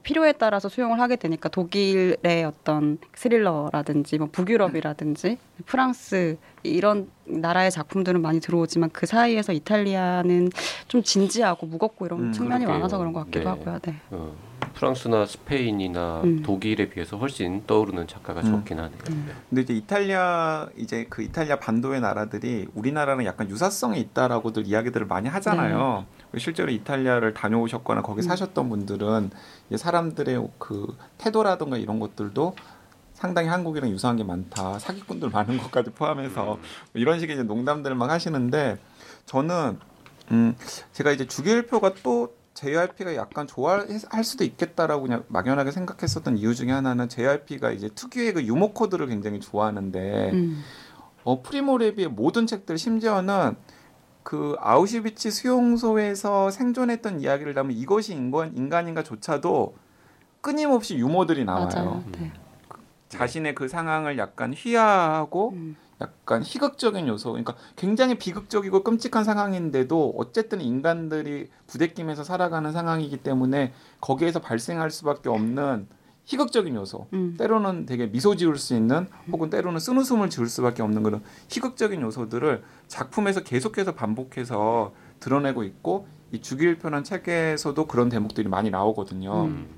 필요에 0.00 0.32
따라서 0.32 0.68
수용을 0.68 1.00
하게 1.00 1.16
되니까 1.16 1.48
독일의 1.48 2.44
어떤 2.44 2.98
스릴러라든지 3.14 4.18
뭐 4.18 4.28
북유럽이라든지 4.32 5.38
프랑스 5.66 6.36
이런 6.62 7.08
나라의 7.24 7.70
작품들은 7.70 8.20
많이 8.20 8.40
들어오지만 8.40 8.90
그 8.92 9.06
사이에서 9.06 9.52
이탈리아는 9.52 10.50
좀 10.88 11.02
진지하고 11.02 11.66
무겁고 11.66 12.06
이런 12.06 12.20
음, 12.20 12.32
측면이 12.32 12.64
그러게요. 12.64 12.78
많아서 12.78 12.98
그런 12.98 13.12
것 13.12 13.20
같기도 13.20 13.40
네. 13.40 13.46
하고요. 13.46 13.78
네. 13.82 13.94
어, 14.10 14.34
프랑스나 14.74 15.24
스페인이나 15.26 16.22
음. 16.24 16.42
독일에 16.42 16.88
비해서 16.88 17.16
훨씬 17.16 17.64
떠오르는 17.66 18.06
작가가 18.06 18.40
음. 18.40 18.46
적긴 18.46 18.78
하네요. 18.80 18.98
음. 19.10 19.30
근데 19.48 19.62
이제 19.62 19.74
이탈리아 19.74 20.68
이제 20.76 21.06
그 21.08 21.22
이탈리아 21.22 21.58
반도의 21.58 22.00
나라들이 22.00 22.66
우리나라랑 22.74 23.24
약간 23.24 23.48
유사성이 23.48 24.00
있다라고들 24.00 24.66
이야기들을 24.66 25.06
많이 25.06 25.28
하잖아요. 25.28 26.06
실제로 26.36 26.70
이탈리아를 26.72 27.34
다녀오셨거나 27.34 28.02
거기 28.02 28.20
네. 28.20 28.26
음. 28.26 28.28
사셨던 28.28 28.68
분들은 28.68 29.30
사람들의 29.76 30.48
그 30.58 30.96
태도라든가 31.18 31.76
이런 31.76 32.00
것들도 32.00 32.54
상당히 33.14 33.48
한국이랑 33.48 33.90
유사한 33.90 34.16
게 34.16 34.24
많다. 34.24 34.78
사기꾼들 34.78 35.30
많은 35.30 35.58
것까지 35.58 35.90
포함해서 35.90 36.58
이런 36.94 37.20
식의 37.20 37.36
이제 37.36 37.42
농담들을 37.42 37.96
막 37.96 38.10
하시는데 38.10 38.78
저는 39.26 39.78
음 40.32 40.56
제가 40.92 41.12
이제 41.12 41.26
주기율표가 41.26 41.94
또 42.02 42.34
JYP가 42.54 43.16
약간 43.16 43.46
좋아할 43.46 44.24
수도 44.24 44.44
있겠다라고 44.44 45.02
그냥 45.02 45.24
막연하게 45.28 45.72
생각했었던 45.72 46.38
이유 46.38 46.54
중에 46.54 46.70
하나는 46.70 47.08
JYP가 47.08 47.72
이제 47.72 47.88
특유의 47.88 48.32
그 48.32 48.44
유머 48.44 48.68
코드를 48.72 49.08
굉장히 49.08 49.40
좋아하는데 49.40 50.30
음. 50.32 50.62
어, 51.24 51.42
프리모레비의 51.42 52.08
모든 52.08 52.46
책들 52.46 52.78
심지어는 52.78 53.56
그 54.24 54.56
아우슈비츠 54.58 55.30
수용소에서 55.30 56.50
생존했던 56.50 57.20
이야기를 57.20 57.54
담은 57.54 57.72
이것이 57.72 58.14
인간, 58.14 58.56
인간인가조차도 58.56 59.76
끊임없이 60.40 60.96
유머들이 60.96 61.44
나와요. 61.44 61.68
맞아요. 61.72 62.04
네. 62.18 62.32
자신의 63.10 63.54
그 63.54 63.68
상황을 63.68 64.18
약간 64.18 64.52
휘하하고 64.52 65.50
음. 65.50 65.76
약간 66.00 66.42
희극적인 66.42 67.06
요소, 67.06 67.30
그러니까 67.32 67.54
굉장히 67.76 68.16
비극적이고 68.16 68.82
끔찍한 68.82 69.24
상황인데도 69.24 70.14
어쨌든 70.16 70.60
인간들이 70.60 71.48
부대끼면서 71.66 72.24
살아가는 72.24 72.72
상황이기 72.72 73.18
때문에 73.18 73.72
거기에서 74.00 74.40
발생할 74.40 74.90
수밖에 74.90 75.28
없는 75.28 75.86
희극적인 76.24 76.74
요소, 76.74 77.06
음. 77.12 77.34
때로는 77.38 77.86
되게 77.86 78.06
미소 78.06 78.34
지을 78.34 78.56
수 78.56 78.74
있는 78.74 79.06
혹은 79.30 79.50
때로는 79.50 79.78
쓴웃음을 79.78 80.30
지을 80.30 80.46
수밖에 80.48 80.82
없는 80.82 81.02
그런 81.02 81.22
희극적인 81.48 82.00
요소들을 82.00 82.62
작품에서 82.88 83.42
계속해서 83.42 83.94
반복해서 83.94 84.92
드러내고 85.20 85.64
있고 85.64 86.06
이 86.32 86.40
주기일표란 86.40 87.04
책에서도 87.04 87.86
그런 87.86 88.08
대목들이 88.08 88.48
많이 88.48 88.70
나오거든요. 88.70 89.44
음. 89.44 89.68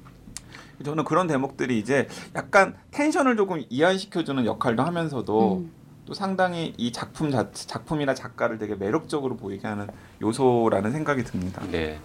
저는 0.84 1.04
그런 1.04 1.26
대목들이 1.26 1.78
이제 1.78 2.06
약간 2.34 2.76
텐션을 2.90 3.36
조금 3.36 3.62
이완시켜주는 3.68 4.44
역할도 4.44 4.82
하면서도 4.82 5.56
음. 5.56 5.70
또 6.04 6.14
상당히 6.14 6.72
이 6.76 6.92
작품 6.92 7.32
자, 7.32 7.50
작품이나 7.52 8.14
작가를 8.14 8.58
되게 8.58 8.76
매력적으로 8.76 9.36
보이게 9.36 9.66
하는 9.66 9.88
요소라는 10.22 10.92
생각이 10.92 11.24
듭니다. 11.24 11.62
네. 11.70 11.98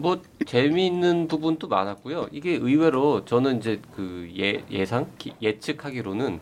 뭐 0.00 0.22
재미있는 0.46 1.28
부분도 1.28 1.68
많았고요. 1.68 2.28
이게 2.32 2.52
의외로 2.52 3.24
저는 3.24 3.58
이제 3.58 3.80
그 3.94 4.30
예, 4.38 4.64
예상 4.70 5.06
기- 5.18 5.34
예측하기로는 5.42 6.40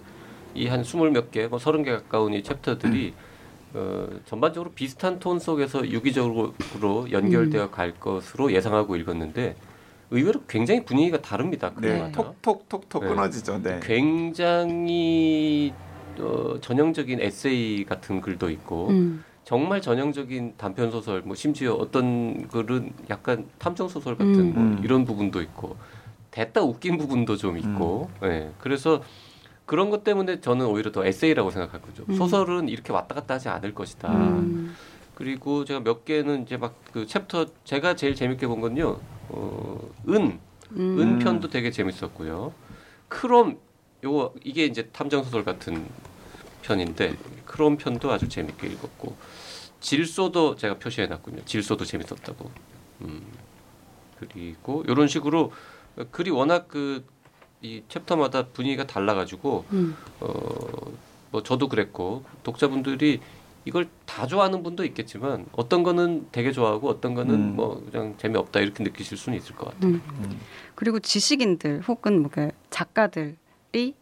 이 0.55 0.67
한 0.69 0.85
스물 0.85 1.11
몇 1.11 1.31
개, 1.31 1.47
뭐 1.49 1.59
서른 1.59 1.83
개 1.83 1.91
가까운 1.93 2.33
이 2.35 2.43
챕터들이 2.43 3.15
어, 3.75 4.09
전반적으로 4.25 4.73
비슷한 4.73 5.19
톤 5.19 5.39
속에서 5.39 5.87
유기적으로 5.91 6.55
연결되어 7.11 7.71
갈 7.71 7.93
것으로 8.01 8.53
예상하고 8.53 8.97
읽었는데 8.97 9.57
의외로 10.11 10.41
굉장히 10.49 10.85
분위기가 10.85 11.21
다릅니다. 11.21 11.73
네, 11.81 11.99
그때마다. 11.99 12.33
톡톡톡톡 12.41 13.03
네. 13.03 13.09
끊어지죠. 13.09 13.61
네. 13.63 13.81
굉장히 13.83 15.73
어, 16.19 16.55
전형적인 16.61 17.21
에세이 17.21 17.85
같은 17.85 18.21
글도 18.23 18.49
있고 18.51 18.89
음. 18.89 19.25
정말 19.47 19.81
전형적인 19.81 20.55
단편 20.57 20.91
소설, 20.91 21.23
뭐 21.23 21.37
심지어 21.37 21.75
어떤 21.75 22.49
글은 22.49 22.93
약간 23.11 23.47
탐정 23.59 23.89
소설 23.89 24.17
같은 24.17 24.35
음. 24.41 24.53
뭐 24.53 24.63
음. 24.63 24.81
이런 24.83 25.05
부분도 25.05 25.41
있고 25.41 25.77
됐다 26.33 26.63
웃긴 26.63 26.99
부분도 26.99 27.37
좀 27.37 27.57
있고, 27.57 28.11
예. 28.25 28.51
그래서 28.59 29.05
그런 29.65 29.89
것 29.91 30.03
때문에 30.03 30.41
저는 30.41 30.67
오히려 30.67 30.91
더 30.91 31.07
에세이라고 31.07 31.53
생각할 31.53 31.81
거죠. 31.81 32.05
음. 32.09 32.15
소설은 32.17 32.69
이렇게 32.69 32.93
왔다 32.93 33.15
갔다 33.15 33.35
하지 33.35 33.49
않을 33.49 33.73
것이다. 33.73 34.13
음. 34.13 34.75
그리고 35.15 35.65
제가 35.65 35.79
몇 35.81 36.05
개는 36.05 36.43
이제 36.43 36.57
막 36.57 36.75
그 36.93 37.07
챕터 37.07 37.47
제가 37.63 37.95
제일 37.95 38.17
재밌게 38.17 38.49
본 38.49 38.61
건요, 38.61 38.99
어, 39.29 39.79
은 40.09 40.41
음. 40.73 40.99
은 40.99 41.19
편도 41.21 41.51
되게 41.51 41.71
재밌었고요. 41.71 42.53
크롬 43.09 43.59
요거 44.03 44.35
이게 44.43 44.65
이제 44.65 44.89
탐정 44.93 45.23
소설 45.23 45.45
같은 45.45 45.87
편인데 46.63 47.15
크롬 47.45 47.77
편도 47.77 48.11
아주 48.11 48.29
재밌게 48.29 48.67
읽었고 48.67 49.15
질소도 49.81 50.57
제가 50.57 50.79
표시해 50.79 51.07
놨군요. 51.07 51.45
질소도 51.45 51.85
재밌었다고. 51.85 52.51
음. 53.03 53.23
그리고 54.19 54.83
이런 54.89 55.09
식으로 55.09 55.53
글이 56.11 56.31
워낙 56.31 56.69
그 56.69 57.05
이 57.63 57.83
챕터마다 57.89 58.49
분위기가 58.49 58.87
달라가지고 58.87 59.65
음. 59.73 59.97
어뭐 60.21 61.43
저도 61.43 61.69
그랬고 61.69 62.25
독자분들이 62.43 63.21
이걸 63.65 63.89
다 64.05 64.27
좋아하는 64.27 64.63
분도 64.63 64.85
있겠지만 64.85 65.47
어떤 65.53 65.83
거는 65.83 66.29
되게 66.31 66.53
좋아하고 66.53 66.89
어떤 66.89 67.15
거는 67.15 67.35
음. 67.35 67.57
뭐 67.57 67.85
그냥 67.91 68.15
재미없다 68.19 68.61
이렇게 68.61 68.85
느끼실 68.85 69.17
수는 69.17 69.39
있을 69.39 69.57
것 69.57 69.71
같아요. 69.71 69.93
음. 69.93 70.03
음. 70.07 70.41
그리고 70.75 71.01
지식인들 71.01 71.83
혹은 71.89 72.21
뭐 72.21 72.31
그 72.31 72.51
작가들이 72.71 73.95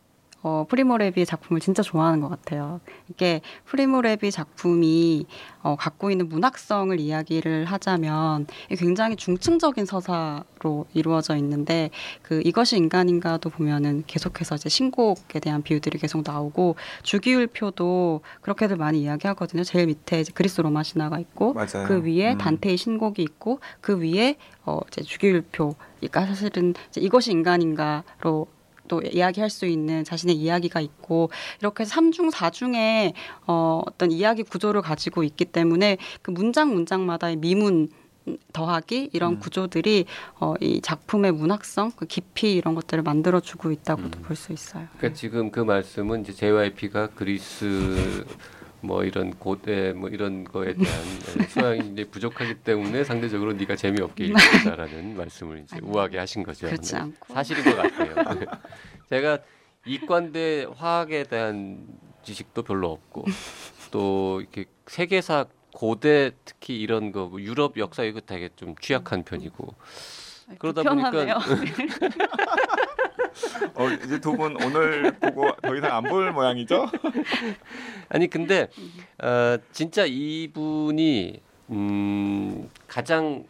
어, 0.45 0.67
프리모 0.69 0.99
레비의 0.99 1.25
작품을 1.25 1.59
진짜 1.59 1.83
좋아하는 1.83 2.21
것 2.21 2.29
같아요. 2.29 2.79
이게 3.09 3.41
프리모 3.65 4.07
레비 4.07 4.31
작품이 4.31 5.25
어, 5.63 5.75
갖고 5.75 6.11
있는 6.11 6.29
문학성을 6.29 7.01
이야기를 7.01 7.65
하자면 7.65 8.47
굉장히 8.79 9.17
중층적인 9.17 9.87
서사로 9.87 10.85
이루어져 10.93 11.37
있는데 11.37 11.89
그 12.21 12.43
이것이 12.45 12.77
인간인가도 12.77 13.49
보면은 13.49 14.05
계속해서 14.07 14.57
이제 14.57 14.69
신곡에 14.69 15.41
대한 15.41 15.63
비유들이 15.63 15.99
계속 15.99 16.23
나오고 16.23 16.77
주기율표도 17.03 18.21
그렇게들 18.43 18.77
많이 18.77 19.01
이야기하거든요. 19.01 19.65
제일 19.65 19.87
밑에 19.87 20.21
이제 20.21 20.31
그리스 20.35 20.61
로마 20.61 20.83
신화가 20.83 21.21
있고 21.21 21.55
맞아요. 21.55 21.89
그 21.89 22.03
위에 22.05 22.33
음. 22.33 22.39
단테의 22.39 22.77
신곡이 22.77 23.23
있고 23.23 23.61
그 23.81 23.99
위에 23.99 24.37
어 24.67 24.81
이제 24.89 25.01
주기율표 25.01 25.75
그러니까 26.01 26.27
사실은 26.27 26.75
이것이 26.97 27.33
인간인가로 27.33 28.47
또 28.89 29.03
이야기할 29.03 29.51
수 29.51 29.67
있는 29.67 30.05
자신의 30.05 30.37
이야기가 30.37 30.81
있고 30.81 31.31
이렇게 31.61 31.85
삼중사중에 31.85 33.15
어 33.47 33.83
어떤 33.87 34.13
이야기 34.13 34.43
구조를 34.43 34.83
가지고 34.83 35.23
있기 35.23 35.47
때문에 35.47 35.99
그 36.23 36.31
문장 36.31 36.75
문장마다의 36.75 37.37
미문 37.37 37.89
더하기 38.53 39.11
이런 39.13 39.35
음. 39.35 39.39
구조들이 39.39 40.07
어 40.41 40.55
이 40.61 40.81
작품의 40.81 41.33
문학성, 41.33 41.93
그 41.97 42.07
깊이 42.07 42.55
이런 42.55 42.75
것들을 42.75 43.03
만들어 43.03 43.41
주고 43.41 43.71
있다고도 43.71 44.19
음. 44.19 44.23
볼수 44.23 44.53
있어요. 44.53 44.87
그러니까 44.97 45.19
지금 45.19 45.51
그 45.51 45.61
말씀은 45.61 46.23
이제 46.23 46.33
JYP가 46.33 47.09
그리스 47.09 48.25
뭐 48.85 49.03
이런 49.05 49.31
고대 49.31 49.93
뭐 49.93 50.09
이런 50.11 50.45
거에 50.45 50.75
대한 50.75 50.85
예, 51.41 51.45
소양이 51.45 51.89
이제 51.93 52.05
부족하기 52.05 52.57
때문에 52.63 53.03
상대적으로 53.05 53.53
네가 53.55 53.77
재미없게 53.77 54.27
읽는다라는 54.27 55.17
말씀을 55.17 55.61
이제 55.65 55.79
우아하게 55.83 56.19
하신 56.19 56.43
거죠. 56.43 56.67
그렇지 56.67 56.93
네. 56.95 57.01
않고. 57.01 57.33
사실인 57.35 57.65
것 57.65 57.77
같아요. 57.77 58.15
네. 58.41 58.47
제가 59.09 59.39
이과인데 59.87 60.67
화학에 60.77 61.25
대한 61.25 61.87
지식도 62.23 62.63
별로 62.63 62.91
없고 62.93 63.25
또 63.91 64.41
이렇게 64.41 64.65
세계사 64.87 65.47
고대 65.73 66.31
특히 66.45 66.81
이런 66.81 67.11
거 67.11 67.27
뭐 67.27 67.41
유럽 67.41 67.77
역사 67.79 68.05
이거 68.05 68.21
되게 68.21 68.49
좀 68.57 68.75
취약한 68.81 69.25
편이고 69.25 69.75
그러다 70.59 70.83
불편하네요. 70.83 71.37
어, 73.75 73.89
이제 74.05 74.21
두 74.21 74.37
분 74.37 74.57
오늘 74.63 75.13
보고 75.19 75.51
더 75.63 75.75
이상 75.75 75.97
안 75.97 76.05
볼 76.05 76.31
모양이죠? 76.33 76.89
아니 78.11 78.29
근데 78.29 78.69
어, 79.23 79.57
진짜 79.73 80.05
이분이 80.07 81.41
음, 81.71 82.69
가장 82.87 83.45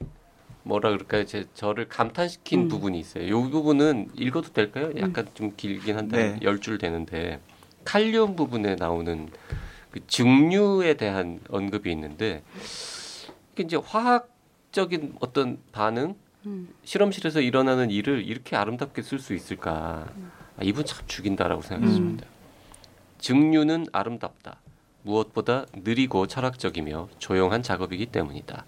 뭐라 0.62 0.90
그럴까요? 0.90 1.26
제 1.26 1.44
저를 1.54 1.88
감탄시킨 1.88 2.60
음. 2.62 2.68
부분이 2.68 2.98
있어요. 2.98 3.24
이 3.24 3.50
부분은 3.50 4.10
읽어도 4.14 4.52
될까요? 4.52 4.90
약간 4.98 5.26
좀 5.34 5.52
길긴 5.56 5.96
한데 5.98 6.34
네. 6.34 6.38
열줄 6.42 6.78
되는데 6.78 7.40
칼륨 7.84 8.36
부분에 8.36 8.76
나오는 8.76 9.28
그 9.90 10.06
증류에 10.06 10.94
대한 10.94 11.40
언급이 11.50 11.90
있는데 11.92 12.42
이게 13.52 13.64
이제 13.64 13.76
화학적인 13.76 15.16
어떤 15.20 15.58
반응 15.72 16.14
음. 16.46 16.68
실험실에서 16.84 17.40
일어나는 17.40 17.90
일을 17.90 18.24
이렇게 18.24 18.56
아름답게 18.56 19.02
쓸 19.02 19.18
수 19.18 19.34
있을까? 19.34 20.06
아, 20.56 20.62
이분 20.62 20.84
참 20.84 21.04
죽인다라고 21.06 21.62
생각했습니다. 21.62 22.26
증류는 23.18 23.86
아름답다. 23.92 24.60
무엇보다 25.02 25.66
느리고 25.74 26.26
철학적이며 26.26 27.08
조용한 27.18 27.62
작업이기 27.62 28.06
때문이다. 28.06 28.64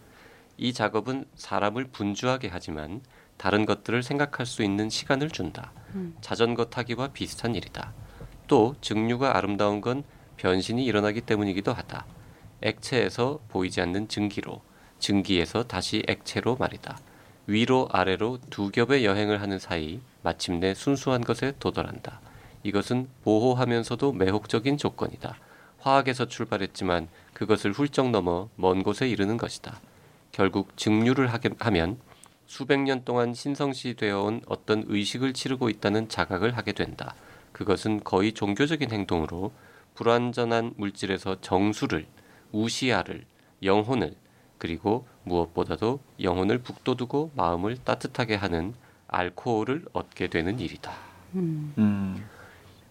이 0.59 0.73
작업은 0.73 1.27
사람을 1.35 1.89
분주하게 1.93 2.49
하지만 2.51 3.03
다른 3.37 3.67
것들을 3.67 4.03
생각할 4.03 4.47
수 4.47 4.63
있는 4.63 4.89
시간을 4.89 5.31
준다. 5.31 5.73
음. 5.95 6.17
자전거 6.21 6.67
타기와 6.67 7.09
비슷한 7.09 7.55
일이다. 7.55 7.93
또 8.47 8.75
증류가 8.81 9.37
아름다운 9.37 9.81
건 9.81 10.05
변신이 10.37 10.85
일어나기 10.85 11.21
때문이기도 11.21 11.73
하다. 11.73 12.07
액체에서 12.63 13.41
보이지 13.49 13.81
않는 13.83 14.09
증기로, 14.09 14.63
증기에서 14.99 15.65
다시 15.65 16.03
액체로 16.09 16.57
말이다. 16.57 16.99
위로 17.47 17.89
아래로 17.93 18.39
두 18.51 18.71
겹의 18.71 19.05
여행을 19.05 19.41
하는 19.41 19.59
사이 19.59 20.01
마침내 20.23 20.75
순수한 20.75 21.23
것에 21.23 21.53
도달한다. 21.59 22.21
이것은 22.65 23.09
보호하면서도 23.23 24.13
매혹적인 24.13 24.77
조건이다. 24.77 25.39
화학에서 25.79 26.27
출발했지만 26.27 27.09
그것을 27.33 27.73
훌쩍 27.73 28.11
넘어 28.11 28.49
먼 28.57 28.83
곳에 28.83 29.09
이르는 29.09 29.37
것이다. 29.37 29.81
결국 30.33 30.77
증류를 30.77 31.33
하게 31.33 31.51
하면 31.61 31.99
수백 32.47 32.81
년 32.81 33.05
동안 33.05 33.35
신성시되어 33.35 34.23
온 34.23 34.41
어떤 34.47 34.85
의식을 34.87 35.33
치르고 35.33 35.69
있다는 35.69 36.09
자각을 36.09 36.57
하게 36.57 36.73
된다. 36.73 37.15
그것은 37.53 38.03
거의 38.03 38.33
종교적인 38.33 38.91
행동으로 38.91 39.53
불완전한 39.95 40.75
물질에서 40.77 41.41
정수를, 41.41 42.07
우시아를, 42.53 43.25
영혼을, 43.63 44.15
그리고 44.59 45.07
무엇보다도 45.25 46.01
영혼을 46.23 46.59
북돋우고 46.59 47.33
마음을 47.35 47.77
따뜻하게 47.85 48.37
하는 48.37 48.75
알코올을 49.09 49.87
얻게 49.93 50.29
되는 50.29 50.59
일이다. 50.59 50.93
음. 51.35 51.75
음. 51.79 52.25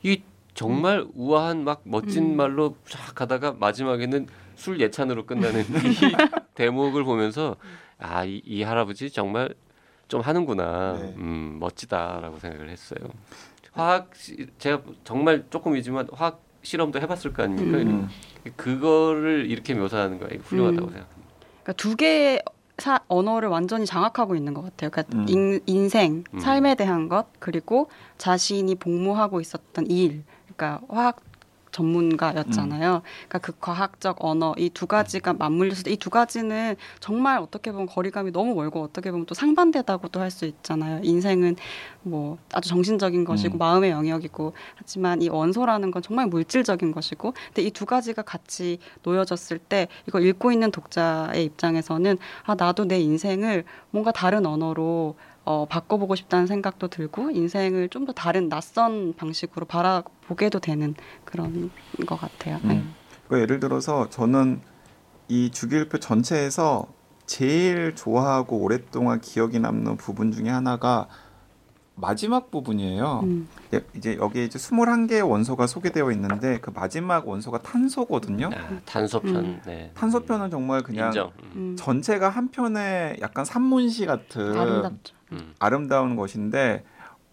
이 0.04 0.21
정말 0.54 1.06
우아한 1.13 1.63
막 1.63 1.82
멋진 1.84 2.32
음. 2.34 2.38
말로 2.38 2.75
쫙 2.88 3.13
가다가 3.15 3.54
마지막에는 3.54 4.28
술 4.56 4.80
예찬으로 4.80 5.25
끝나는 5.25 5.62
이 5.86 6.15
대목을 6.54 7.04
보면서 7.04 7.58
아이 7.97 8.41
이 8.45 8.63
할아버지 8.63 9.10
정말 9.12 9.54
좀 10.08 10.21
하는구나 10.21 10.93
네. 10.93 11.13
음 11.17 11.58
멋지다라고 11.60 12.39
생각을 12.39 12.69
했어요 12.69 12.99
화학 13.73 14.15
시- 14.15 14.47
제가 14.60 14.82
정말 15.04 15.43
조금이지만 15.49 16.08
화학 16.13 16.41
실험도 16.62 17.01
해봤을 17.01 17.34
거 17.34 17.43
아닙니까 17.43 17.78
음. 17.80 18.08
그거를 18.56 19.49
이렇게 19.49 19.73
묘사하는 19.73 20.19
거 20.19 20.28
훌륭하다고 20.28 20.88
음. 20.88 20.91
생각합니다 20.93 21.14
그러니까 21.65 21.73
두 21.73 21.95
개의 21.95 22.41
사, 22.78 22.99
언어를 23.08 23.49
완전히 23.49 23.86
장악하고 23.86 24.36
있는 24.36 24.54
것 24.54 24.62
같아요. 24.62 24.91
그러니까 24.91 25.17
음. 25.17 25.25
인, 25.28 25.60
인생, 25.65 26.23
음. 26.34 26.39
삶에 26.39 26.75
대한 26.75 27.10
것, 27.10 27.28
그리고 27.39 27.89
자신이 28.17 28.75
복무하고 28.75 29.41
있었던 29.41 29.88
일. 29.88 30.23
그러니까 30.56 30.82
화학 30.89 31.24
전문가였잖아요. 31.75 33.01
그러니까 33.27 33.39
그 33.39 33.53
과학적 33.59 34.17
언어 34.19 34.53
이 34.57 34.69
두 34.75 34.88
가지가 34.88 35.35
때이두 35.85 36.09
가지는 36.09 36.75
정말 36.99 37.39
어떻게 37.39 37.71
보면 37.71 37.88
거리감이 37.88 38.31
너무 38.31 38.55
멀고 38.55 38.81
어떻게 38.83 39.11
보면 39.11 39.25
또 39.25 39.33
상반되다고도 39.35 40.19
할 40.19 40.31
수 40.35 40.45
있잖아요. 40.45 40.99
인생은 41.03 41.55
뭐 42.01 42.38
아주 42.51 42.67
정신적인 42.67 43.23
것이고 43.23 43.55
음. 43.55 43.57
마음의 43.57 43.91
영역이고 43.91 44.51
하지만 44.75 45.21
이 45.21 45.29
원소라는 45.29 45.91
건 45.91 46.01
정말 46.01 46.27
물질적인 46.27 46.91
것이고 46.91 47.33
근데 47.53 47.61
이 47.61 47.71
두 47.71 47.85
가지가 47.85 48.21
같이 48.23 48.79
놓여졌을 49.03 49.59
때 49.59 49.88
이거 50.07 50.19
읽고 50.19 50.51
있는 50.51 50.71
독자의 50.71 51.43
입장에서는 51.45 52.17
아 52.43 52.55
나도 52.55 52.85
내 52.85 52.99
인생을 52.99 53.63
뭔가 53.91 54.11
다른 54.11 54.45
언어로 54.45 55.15
어, 55.45 55.65
바꿔보고 55.67 56.15
싶다는 56.15 56.47
생각도 56.47 56.88
들고 56.88 57.31
인생을 57.31 57.89
좀 57.89 58.05
더 58.05 58.12
다른 58.13 58.49
낯선 58.49 59.13
방식으로 59.15 59.65
바라보게도 59.65 60.60
되는 60.60 60.93
그런 61.23 61.71
것 62.05 62.19
같아요. 62.19 62.60
네. 62.63 62.75
음. 62.75 62.93
그 63.27 63.39
예를 63.39 63.60
들어서 63.60 64.10
저는 64.12 64.62
이 65.27 65.49
주기율표 65.49 65.99
전체에서 65.99 66.86
제일 67.25 67.95
좋아하고 67.95 68.58
오랫동안 68.58 69.19
기억이 69.21 69.60
남는 69.60 69.97
부분 69.97 70.31
중에 70.31 70.49
하나가 70.49 71.08
마지막 71.95 72.51
부분이에요. 72.51 73.21
음. 73.23 73.47
예, 73.73 73.81
이제 73.95 74.17
여기에 74.17 74.43
이제 74.45 74.60
21개의 74.60 75.27
원소가 75.27 75.65
소개되어 75.65 76.12
있는데 76.12 76.60
그 76.60 76.69
마지막 76.69 77.27
원소가 77.27 77.60
탄소거든요. 77.60 78.49
아, 78.53 78.79
단소편 78.86 79.36
음. 79.36 79.62
네. 79.65 79.91
탄소편은 79.95 80.51
정말 80.51 80.84
그냥 80.84 81.08
인정 81.08 81.31
음. 81.39 81.51
음. 81.55 81.75
전체가 81.77 82.29
한 82.29 82.49
편의 82.49 83.17
약간 83.21 83.45
산문시 83.45 84.05
같은 84.05 84.55
아름답죠. 84.55 85.14
음. 85.31 85.53
아름다운 85.59 86.15
것인데 86.15 86.83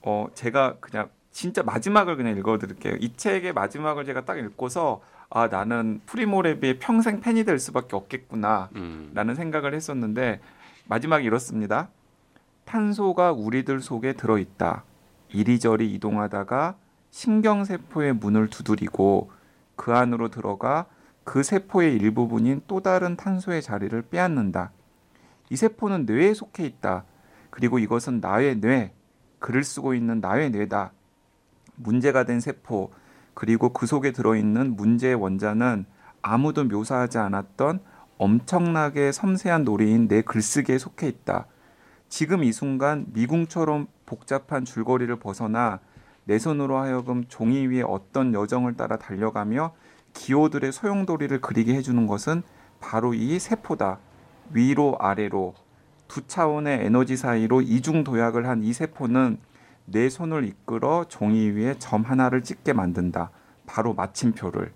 어 0.03 0.27
제가 0.35 0.77
그냥 0.81 1.09
진짜 1.31 1.63
마지막을 1.63 2.17
그냥 2.17 2.37
읽어드릴게요. 2.37 2.97
이 3.01 3.17
책의 3.17 3.53
마지막을 3.53 4.05
제가 4.05 4.25
딱 4.25 4.39
읽고서 4.39 5.01
아 5.31 5.49
나는 5.49 6.01
프리모레비의 6.07 6.79
평생 6.79 7.21
팬이 7.21 7.45
될 7.45 7.59
수밖에 7.59 7.97
없겠구나 7.97 8.69
음. 8.77 9.11
라는 9.15 9.35
생각을 9.35 9.75
했었는데 9.75 10.41
마지막이 10.87 11.25
이렇습니다. 11.25 11.89
탄소가 12.65 13.33
우리들 13.33 13.81
속에 13.81 14.13
들어있다. 14.13 14.85
이리저리 15.31 15.93
이동하다가 15.95 16.77
신경세포의 17.11 18.15
문을 18.15 18.49
두드리고 18.49 19.31
그 19.77 19.95
안으로 19.95 20.29
들어가 20.29 20.87
그 21.25 21.43
세포의 21.43 21.95
일부분인 21.97 22.63
또 22.67 22.81
다른 22.81 23.17
탄소의 23.17 23.63
자리를 23.63 24.01
빼앗는다. 24.03 24.71
이 25.51 25.57
세포는 25.57 26.07
뇌에 26.07 26.35
속해 26.35 26.65
있다. 26.65 27.05
그리고 27.53 27.79
이것은 27.79 28.21
나의 28.21 28.61
뇌, 28.63 28.95
글을 29.39 29.63
쓰고 29.63 29.93
있는 29.93 30.21
나의 30.21 30.51
뇌다. 30.51 30.93
문제가 31.77 32.25
된 32.25 32.41
세포, 32.41 32.91
그리고 33.35 33.75
그 33.75 33.87
속에 33.87 34.11
들어있는 34.13 34.75
문제의 34.75 35.15
원자는 35.17 35.85
아무도 36.23 36.65
묘사하지 36.65 37.19
않았던 37.19 37.81
엄청나게 38.17 39.13
섬세한 39.13 39.65
놀이인 39.65 40.09
내 40.09 40.23
글쓰기에 40.23 40.79
속해 40.79 41.09
있다. 41.09 41.47
지금 42.09 42.43
이 42.43 42.53
순간 42.53 43.05
미궁처럼 43.13 43.87
복잡한 44.07 44.65
줄거리를 44.65 45.15
벗어나 45.17 45.81
내 46.25 46.39
손으로 46.39 46.79
하여금 46.79 47.25
종이 47.29 47.67
위에 47.67 47.83
어떤 47.83 48.33
여정을 48.33 48.79
따라 48.79 48.97
달려가며 48.97 49.75
기호들의 50.15 50.73
소용돌이를 50.73 51.43
그리게 51.43 51.75
해주는 51.75 52.07
것은 52.07 52.43
바로 52.81 53.13
이 53.13 53.39
세포다. 53.39 53.99
위로 54.53 54.97
아래로 54.99 55.55
두 56.13 56.27
차원의 56.27 56.85
에너지 56.85 57.17
사이로 57.17 57.63
이중 57.63 58.05
도약을 58.05 58.47
한 58.47 58.63
이 58.63 58.75
세포는 58.75 59.39
내 59.87 60.11
손을 60.11 60.45
이끌어 60.45 61.07
종이 61.09 61.49
위에 61.49 61.79
점 61.79 62.03
하나를 62.03 62.43
찍게 62.43 62.75
만든다. 62.75 63.31
바로 63.65 63.95
마침표를. 63.95 64.73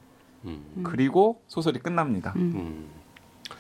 음. 0.46 0.64
음. 0.79 0.83
그리고 0.83 1.42
소설이 1.46 1.79
끝납니다. 1.81 2.33
음. 2.37 2.53
음. 2.55 2.88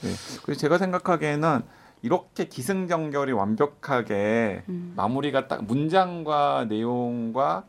네. 0.00 0.08
그래서 0.42 0.58
제가 0.58 0.78
생각하기에는 0.78 1.60
이렇게 2.00 2.48
기승전결이 2.48 3.32
완벽하게 3.32 4.62
음. 4.70 4.94
마무리가 4.96 5.46
딱 5.46 5.64
문장과 5.64 6.64
내용과 6.70 7.64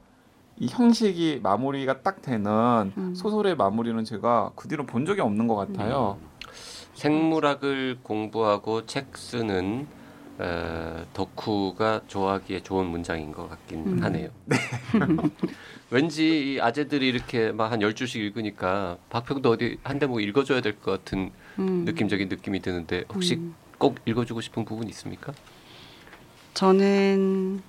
이 0.56 0.67
형식이 0.70 1.41
마무리가 1.43 2.02
딱 2.02 2.22
되는 2.22 2.93
음. 2.98 3.13
소설의 3.13 3.58
마무리는 3.58 4.02
제가 4.06 4.52
그 4.56 4.70
뒤로 4.70 4.86
본 4.86 5.06
적이 5.06 5.20
없는 5.20 5.48
것 5.48 5.56
같아요. 5.56 6.17
생물학을 6.93 8.00
공부하고 8.04 8.86
책 8.86 9.17
쓰는 9.17 9.96
어, 10.39 11.06
덕후가 11.13 12.02
좋아하기에 12.08 12.62
좋은 12.63 12.86
문장인 12.88 13.32
것 13.32 13.50
같긴 13.50 13.88
음. 13.88 14.04
하네요. 14.04 14.30
왠지 15.89 16.54
이 16.54 16.62
아재들이 16.62 17.08
이렇게 17.08 17.52
막한 17.52 17.80
10줄씩 17.80 18.17
읽으니까 18.17 18.97
박평도 19.10 19.50
어디 19.50 19.78
한 19.84 20.00
대목 20.00 20.21
읽어줘야 20.21 20.62
될 20.62 20.80
것 20.80 20.91
같은 20.91 21.32
음. 21.60 21.86
느낌적인 21.86 22.30
느낌이 22.30 22.60
드는데 22.62 23.06
혹시 23.13 23.36
음. 23.36 23.56
꼭 23.78 23.97
읽어주고 24.06 24.41
싶은 24.41 24.65
부분 24.65 24.88
있습니까? 24.89 25.34
저는 26.54 27.62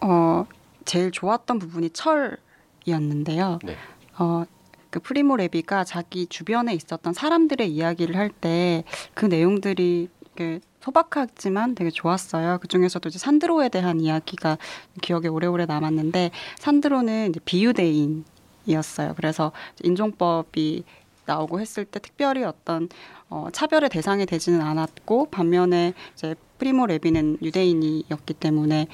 어 0.00 0.46
제일 0.84 1.10
좋았던 1.10 1.58
부분이 1.58 1.90
철이었는데요. 1.90 3.58
네. 3.64 3.76
어, 4.18 4.44
그 4.90 5.00
프리모 5.00 5.36
레비가 5.36 5.84
자기 5.84 6.26
주변에 6.26 6.74
있었던 6.74 7.12
사람들의 7.12 7.68
이야기를 7.70 8.16
할 8.16 8.30
때 8.40 8.84
그 9.14 9.26
내용들이 9.26 10.08
이렇게 10.36 10.60
소박하지만 10.80 11.74
되게 11.74 11.90
좋았어요. 11.90 12.58
그 12.60 12.68
중에서도 12.68 13.08
이제 13.08 13.18
산드로에 13.18 13.68
대한 13.68 14.00
이야기가 14.00 14.58
기억에 15.02 15.28
오래오래 15.28 15.66
남았는데 15.66 16.30
산드로는 16.58 17.34
비유대인이었어요. 17.44 19.14
그래서 19.16 19.52
인종법이 19.82 20.84
나오고 21.26 21.60
했을 21.60 21.84
때 21.84 21.98
특별히 22.00 22.44
어떤 22.44 22.88
어, 23.28 23.48
차별의 23.52 23.90
대상이 23.90 24.24
되지는 24.24 24.60
않았고 24.60 25.30
반면에 25.30 25.92
이제 26.14 26.36
프리모 26.58 26.86
레비는 26.86 27.38
유대인이었기 27.42 28.34
때문에 28.34 28.86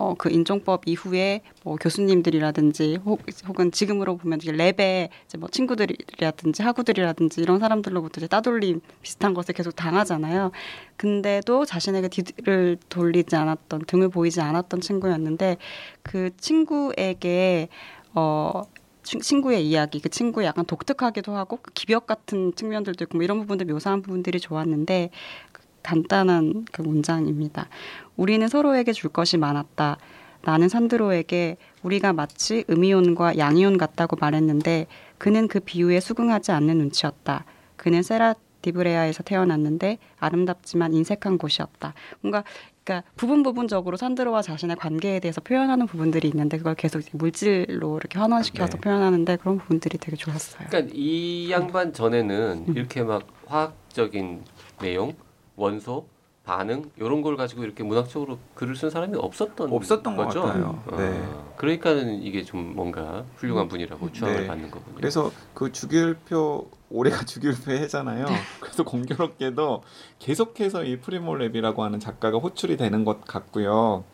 어, 0.00 0.14
그 0.16 0.30
인종법 0.30 0.88
이후에 0.88 1.42
뭐 1.62 1.76
교수님들이라든지 1.76 3.00
혹, 3.04 3.20
혹은 3.46 3.70
지금으로 3.70 4.16
보면 4.16 4.38
이제 4.40 4.50
랩에 4.50 5.10
이제 5.26 5.36
뭐 5.36 5.50
친구들이라든지 5.50 6.62
학우들이라든지 6.62 7.42
이런 7.42 7.58
사람들로부터 7.58 8.20
이제 8.20 8.26
따돌림 8.26 8.80
비슷한 9.02 9.34
것을 9.34 9.54
계속 9.54 9.76
당하잖아요. 9.76 10.52
근데도 10.96 11.66
자신에게 11.66 12.08
뒤를 12.08 12.78
돌리지 12.88 13.36
않았던 13.36 13.82
등을 13.86 14.08
보이지 14.08 14.40
않았던 14.40 14.80
친구였는데 14.80 15.58
그 16.02 16.30
친구에게 16.38 17.68
어 18.14 18.62
친- 19.02 19.20
친구의 19.20 19.66
이야기, 19.66 20.00
그 20.00 20.08
친구의 20.08 20.46
약간 20.46 20.64
독특하기도 20.64 21.34
하고 21.36 21.58
그 21.60 21.72
기벽 21.74 22.06
같은 22.06 22.54
측면들도 22.54 23.04
있고 23.04 23.18
뭐 23.18 23.24
이런 23.24 23.40
부분들 23.40 23.66
묘사한 23.66 24.00
부분들이 24.02 24.40
좋았는데 24.40 25.10
그 25.52 25.59
간단한 25.82 26.66
그 26.72 26.82
문장입니다. 26.82 27.68
우리는 28.16 28.46
서로에게 28.48 28.92
줄 28.92 29.10
것이 29.10 29.36
많았다. 29.36 29.98
나는 30.42 30.68
산드로에게 30.68 31.56
우리가 31.82 32.12
마치 32.12 32.64
음이온과 32.70 33.38
양이온 33.38 33.78
같다고 33.78 34.16
말했는데 34.16 34.86
그는 35.18 35.48
그 35.48 35.60
비유에 35.60 36.00
수긍하지 36.00 36.52
않는 36.52 36.78
눈치였다. 36.78 37.44
그는 37.76 38.02
세라 38.02 38.34
디브레아에서 38.62 39.22
태어났는데 39.22 39.98
아름답지만 40.18 40.92
인색한 40.92 41.38
곳이었다. 41.38 41.94
뭔가 42.20 42.44
그러니까 42.84 43.08
부분 43.16 43.42
부분적으로 43.42 43.96
산드로와 43.96 44.42
자신의 44.42 44.76
관계에 44.76 45.20
대해서 45.20 45.40
표현하는 45.40 45.86
부분들이 45.86 46.28
있는데 46.28 46.58
그걸 46.58 46.74
계속 46.74 47.02
물질로 47.12 47.98
이렇게 47.98 48.18
환원시켜서 48.18 48.72
네. 48.72 48.80
표현하는데 48.80 49.36
그런 49.36 49.58
부분들이 49.58 49.98
되게 49.98 50.16
좋았어요. 50.16 50.66
그러니까 50.68 50.92
이 50.94 51.50
양반 51.50 51.92
전에는 51.92 52.64
음. 52.68 52.76
이렇게 52.76 53.02
막 53.02 53.26
화학적인 53.46 54.44
내용, 54.80 55.14
원소, 55.60 56.06
반응 56.44 56.90
이런 56.96 57.20
걸 57.20 57.36
가지고 57.36 57.64
이렇게 57.64 57.84
문학적으로 57.84 58.38
글을 58.54 58.74
쓴 58.74 58.88
사람이 58.88 59.16
없었던 59.16 59.70
없었던 59.72 60.16
것 60.16 60.24
거죠. 60.24 60.42
같아요. 60.42 60.82
어, 60.86 60.96
네. 60.96 61.22
그러니까는 61.56 62.22
이게 62.22 62.42
좀 62.42 62.74
뭔가 62.74 63.24
훌륭한 63.36 63.68
분이라고 63.68 64.10
추앙을 64.10 64.40
네. 64.40 64.46
받는 64.46 64.70
거군요. 64.70 64.96
그래서 64.96 65.30
그 65.52 65.70
주기율표 65.70 66.66
올해가 66.88 67.22
주기율표 67.26 67.70
해잖아요. 67.72 68.26
그래서 68.58 68.84
공교롭게도 68.84 69.82
계속해서 70.18 70.84
이 70.84 70.98
프리모 71.00 71.37
레비라고 71.37 71.80
하는 71.80 72.00
작가가 72.00 72.38
호출이 72.38 72.78
되는 72.78 73.04
것 73.04 73.24
같고요. 73.24 74.04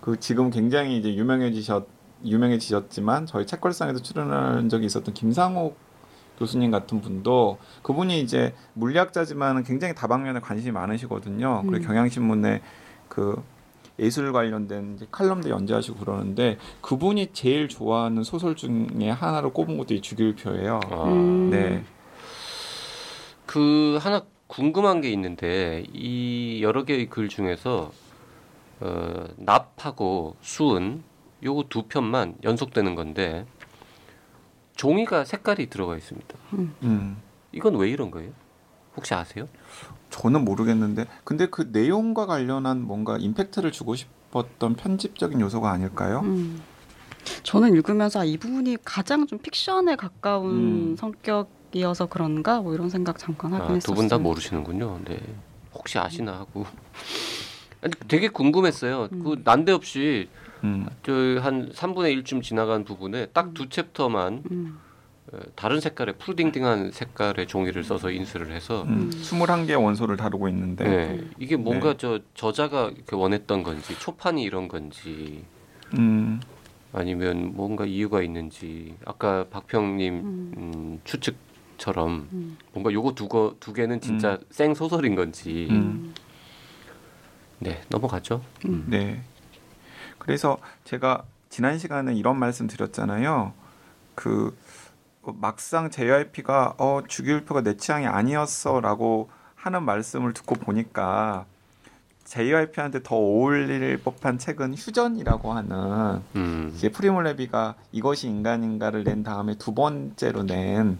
그 0.00 0.20
지금 0.20 0.50
굉장히 0.50 0.96
이제 0.98 1.14
유명해지셨 1.14 1.88
유명해지셨지만 2.24 3.26
저희 3.26 3.44
책걸상에도 3.44 4.00
출연한 4.00 4.68
적이 4.68 4.86
있었던 4.86 5.12
김상옥 5.12 5.76
교수님 6.38 6.70
같은 6.70 7.00
분도 7.00 7.58
그분이 7.82 8.20
이제 8.20 8.54
물리학자지만 8.74 9.64
굉장히 9.64 9.94
다방면에 9.94 10.40
관심이 10.40 10.72
많으시거든요. 10.72 11.62
음. 11.64 11.70
그리고 11.70 11.86
경향신문에 11.86 12.62
그 13.08 13.42
예술 13.98 14.32
관련된 14.32 14.96
이제 14.96 15.06
칼럼도 15.10 15.48
연재하시고 15.48 15.98
그러는데 15.98 16.58
그분이 16.82 17.28
제일 17.32 17.68
좋아하는 17.68 18.22
소설 18.22 18.54
중에 18.54 19.10
하나로 19.10 19.52
꼽은 19.52 19.78
것도 19.78 19.94
이 19.94 20.00
주기율표예요. 20.00 20.80
아, 20.90 21.04
음. 21.04 21.50
네. 21.50 21.82
그 23.46 23.98
하나 24.00 24.22
궁금한 24.46 25.00
게 25.00 25.10
있는데 25.10 25.84
이 25.92 26.60
여러 26.62 26.84
개의 26.84 27.08
글 27.08 27.28
중에서 27.28 27.90
어, 28.80 29.24
납하고 29.36 30.36
수은 30.42 31.02
요거 31.42 31.64
두 31.68 31.84
편만 31.84 32.34
연속되는 32.44 32.94
건데 32.94 33.46
종이가 34.76 35.24
색깔이 35.24 35.68
들어가 35.68 35.96
있습니다. 35.96 36.36
음. 36.54 37.16
이건 37.52 37.76
왜 37.76 37.90
이런 37.90 38.10
거예요? 38.10 38.30
혹시 38.96 39.14
아세요? 39.14 39.48
저는 40.10 40.44
모르겠는데 40.44 41.06
근데 41.24 41.46
그 41.46 41.68
내용과 41.72 42.26
관련한 42.26 42.82
뭔가 42.82 43.16
임팩트를 43.18 43.72
주고 43.72 43.96
싶었던 43.96 44.74
편집적인 44.76 45.40
요소가 45.40 45.70
아닐까요? 45.70 46.20
음. 46.20 46.62
저는 47.42 47.74
읽으면서 47.74 48.20
아, 48.20 48.24
이 48.24 48.36
부분이 48.36 48.78
가장 48.84 49.26
좀 49.26 49.38
픽션에 49.38 49.96
가까운 49.96 50.92
음. 50.92 50.96
성격이어서 50.96 52.06
그런가 52.06 52.60
뭐 52.60 52.72
이런 52.74 52.88
생각 52.88 53.18
잠깐 53.18 53.52
하긴 53.52 53.70
아, 53.70 53.74
했었어요. 53.74 53.94
두분 53.94 54.08
다 54.08 54.18
모르시는군요. 54.18 55.00
네. 55.04 55.20
혹시 55.74 55.98
아시나 55.98 56.32
하고. 56.38 56.64
아니, 57.82 57.92
되게 58.06 58.28
궁금했어요. 58.28 59.08
음. 59.12 59.24
그 59.24 59.40
난데없이 59.42 60.28
음. 60.64 60.86
저한 61.02 61.70
3분의 61.72 62.22
1쯤 62.22 62.42
지나간 62.42 62.84
부분에 62.84 63.26
딱 63.26 63.52
두 63.54 63.68
챕터만 63.68 64.42
음. 64.50 64.78
어, 65.32 65.38
다른 65.56 65.80
색깔의 65.80 66.16
푸르딩딩한 66.18 66.92
색깔의 66.92 67.46
종이를 67.48 67.82
써서 67.84 68.10
인쇄를 68.10 68.52
해서 68.52 68.84
음. 68.84 69.10
21개의 69.10 69.82
원소를 69.82 70.16
다루고 70.16 70.48
있는데 70.48 70.84
네. 70.84 71.24
이게 71.38 71.56
뭔가 71.56 71.92
네. 71.92 71.96
저 71.98 72.20
저자가 72.34 72.92
원했던 73.12 73.62
건지 73.62 73.98
초판이 73.98 74.42
이런 74.42 74.68
건지 74.68 75.44
음. 75.98 76.40
아니면 76.92 77.52
뭔가 77.54 77.84
이유가 77.84 78.22
있는지 78.22 78.94
아까 79.04 79.44
박평님 79.50 80.14
음. 80.14 80.52
음, 80.56 81.00
추측처럼 81.04 82.28
음. 82.32 82.56
뭔가 82.72 82.92
요거 82.92 83.14
두 83.14 83.28
거 83.28 83.56
두 83.60 83.72
개는 83.72 84.00
진짜 84.00 84.38
생 84.50 84.74
소설인 84.74 85.14
건지 85.16 85.66
음. 85.70 86.14
네 87.58 87.80
넘어가죠. 87.88 88.42
음. 88.66 88.84
네. 88.88 89.22
그래서 90.26 90.58
제가 90.84 91.24
지난 91.48 91.78
시간에 91.78 92.14
이런 92.14 92.38
말씀 92.38 92.66
드렸잖아요. 92.66 93.54
그 94.14 94.56
어, 95.22 95.32
막상 95.40 95.90
JYP가 95.90 96.74
어 96.78 97.00
주기율표가 97.06 97.62
내 97.62 97.76
취향이 97.76 98.06
아니었어라고 98.06 99.30
하는 99.54 99.84
말씀을 99.84 100.32
듣고 100.34 100.56
보니까 100.56 101.46
JYP한테 102.24 103.02
더 103.04 103.16
어울릴 103.16 103.98
법한 104.02 104.38
책은 104.38 104.74
휴전이라고 104.74 105.52
하는 105.52 106.22
음. 106.34 106.72
이제 106.74 106.90
프리몰레비가 106.90 107.76
이것이 107.92 108.26
인간인가를 108.26 109.04
낸 109.04 109.22
다음에 109.22 109.54
두 109.56 109.74
번째로 109.74 110.42
낸 110.42 110.98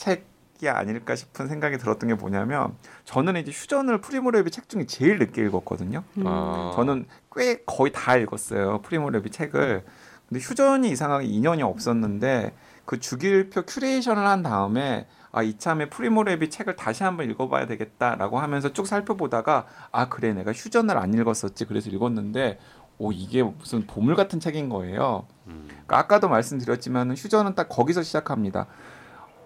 책 0.00 0.24
이 0.62 0.68
아닐까 0.68 1.16
싶은 1.16 1.48
생각이 1.48 1.78
들었던 1.78 2.08
게 2.08 2.14
뭐냐면 2.14 2.74
저는 3.04 3.36
이제 3.36 3.50
휴전을 3.50 4.00
프리모 4.00 4.32
레비 4.32 4.50
책 4.50 4.68
중에 4.68 4.86
제일 4.86 5.18
늦게 5.18 5.42
읽었거든요. 5.46 6.02
음. 6.18 6.24
아. 6.26 6.72
저는 6.74 7.06
꽤 7.34 7.62
거의 7.64 7.92
다 7.92 8.16
읽었어요 8.16 8.82
프리모 8.82 9.12
레비 9.12 9.30
책을. 9.30 9.84
근데 10.28 10.40
휴전이 10.40 10.90
이상하게 10.90 11.26
인연이 11.26 11.62
없었는데 11.62 12.54
그 12.84 13.00
주기율표 13.00 13.62
큐레이션을 13.62 14.26
한 14.26 14.42
다음에 14.42 15.06
아 15.32 15.42
이참에 15.42 15.88
프리모 15.88 16.28
레비 16.28 16.50
책을 16.50 16.76
다시 16.76 17.04
한번 17.04 17.30
읽어봐야 17.30 17.66
되겠다라고 17.66 18.38
하면서 18.38 18.72
쭉 18.72 18.86
살펴보다가 18.86 19.66
아 19.92 20.08
그래 20.08 20.32
내가 20.32 20.52
휴전을 20.52 20.96
안 20.96 21.14
읽었었지 21.14 21.64
그래서 21.66 21.88
읽었는데 21.90 22.58
오 22.98 23.12
이게 23.12 23.42
무슨 23.42 23.86
보물 23.86 24.14
같은 24.14 24.40
책인 24.40 24.68
거예요. 24.68 25.26
음. 25.46 25.64
그러니까 25.68 25.98
아까도 25.98 26.28
말씀드렸지만 26.28 27.12
휴전은 27.16 27.54
딱 27.54 27.68
거기서 27.68 28.02
시작합니다. 28.02 28.66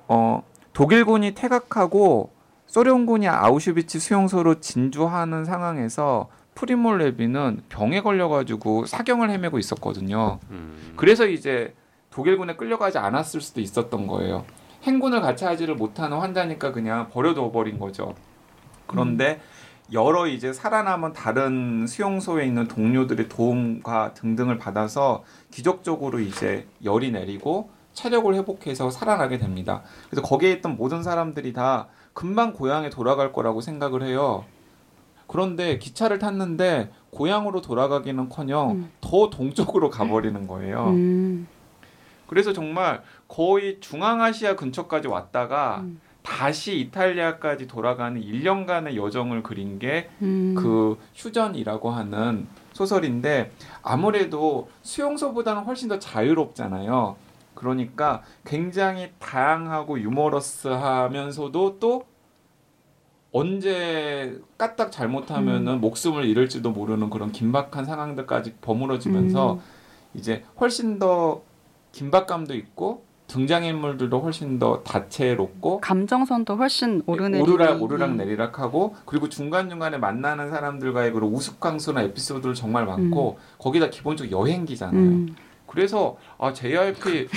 어, 0.08 0.42
독일군이 0.74 1.34
퇴각하고 1.34 2.30
소련군이 2.66 3.28
아우슈비츠 3.28 4.00
수용소로 4.00 4.60
진주하는 4.60 5.44
상황에서 5.44 6.28
프리몰 6.54 6.98
레비는 6.98 7.62
병에 7.68 8.00
걸려가지고 8.00 8.86
사경을 8.86 9.30
헤매고 9.30 9.58
있었거든요. 9.58 10.40
음. 10.50 10.94
그래서 10.96 11.26
이제 11.26 11.74
독일군에 12.10 12.56
끌려가지 12.56 12.98
않았을 12.98 13.40
수도 13.40 13.60
있었던 13.60 14.06
거예요. 14.06 14.44
행군을 14.82 15.20
같이 15.20 15.44
하지를 15.44 15.76
못하는 15.76 16.18
환자니까 16.18 16.72
그냥 16.72 17.08
버려둬 17.08 17.50
버린 17.50 17.78
거죠. 17.78 18.14
그런데 18.86 19.40
여러 19.92 20.26
이제 20.26 20.52
살아남은 20.52 21.12
다른 21.12 21.86
수용소에 21.86 22.46
있는 22.46 22.66
동료들의 22.66 23.28
도움과 23.28 24.14
등등을 24.14 24.58
받아서 24.58 25.22
기적적으로 25.50 26.18
이제 26.20 26.66
열이 26.84 27.12
내리고 27.12 27.70
체력을 27.94 28.32
회복해서 28.34 28.90
살아나게 28.90 29.38
됩니다. 29.38 29.82
그래서 30.10 30.22
거기에 30.22 30.52
있던 30.52 30.76
모든 30.76 31.02
사람들이 31.02 31.52
다 31.52 31.88
금방 32.12 32.52
고향에 32.52 32.90
돌아갈 32.90 33.32
거라고 33.32 33.60
생각을 33.60 34.02
해요. 34.02 34.44
그런데 35.26 35.78
기차를 35.78 36.18
탔는데 36.18 36.90
고향으로 37.10 37.62
돌아가기는커녕 37.62 38.70
음. 38.70 38.90
더 39.00 39.30
동쪽으로 39.30 39.90
가버리는 39.90 40.46
거예요. 40.46 40.88
음. 40.88 41.48
그래서 42.26 42.52
정말 42.52 43.02
거의 43.28 43.80
중앙아시아 43.80 44.56
근처까지 44.56 45.08
왔다가 45.08 45.80
음. 45.82 46.00
다시 46.22 46.78
이탈리아까지 46.80 47.66
돌아가는 47.66 48.18
1년간의 48.20 48.96
여정을 48.96 49.42
그린 49.42 49.78
게 49.78 50.08
음. 50.22 50.54
그 50.56 50.98
휴전이라고 51.14 51.90
하는 51.90 52.46
소설인데 52.72 53.52
아무래도 53.82 54.70
수용소보다는 54.82 55.64
훨씬 55.64 55.88
더 55.88 55.98
자유롭잖아요. 55.98 57.16
그러니까 57.54 58.22
굉장히 58.44 59.12
다양하고 59.18 60.00
유머러스하면서도 60.00 61.78
또 61.78 62.06
언제 63.32 64.40
까딱 64.58 64.92
잘못하면은 64.92 65.80
목숨을 65.80 66.24
잃을지도 66.24 66.70
모르는 66.70 67.10
그런 67.10 67.32
긴박한 67.32 67.84
상황들까지 67.84 68.54
버무러지면서 68.60 69.54
음. 69.54 69.60
이제 70.14 70.44
훨씬 70.60 71.00
더 71.00 71.42
긴박감도 71.90 72.54
있고 72.54 73.04
등장인물들도 73.26 74.20
훨씬 74.20 74.58
더 74.58 74.82
다채롭고 74.82 75.80
감정선도 75.80 76.56
훨씬 76.56 77.02
오르내리 77.06 77.42
오르락 77.42 77.82
오르락 77.82 78.14
내리락하고 78.16 78.94
그리고 79.06 79.28
중간 79.28 79.68
중간에 79.70 79.96
만나는 79.98 80.50
사람들과의 80.50 81.12
그런 81.12 81.32
우스꽝스러운 81.32 82.04
에피소드들 82.04 82.54
정말 82.54 82.86
많고 82.86 83.38
거기다 83.58 83.90
기본적으로 83.90 84.40
여행기잖아요. 84.42 85.26
음. 85.74 85.76
그래서 85.76 86.16
아 86.38 86.52
JRP 86.52 87.28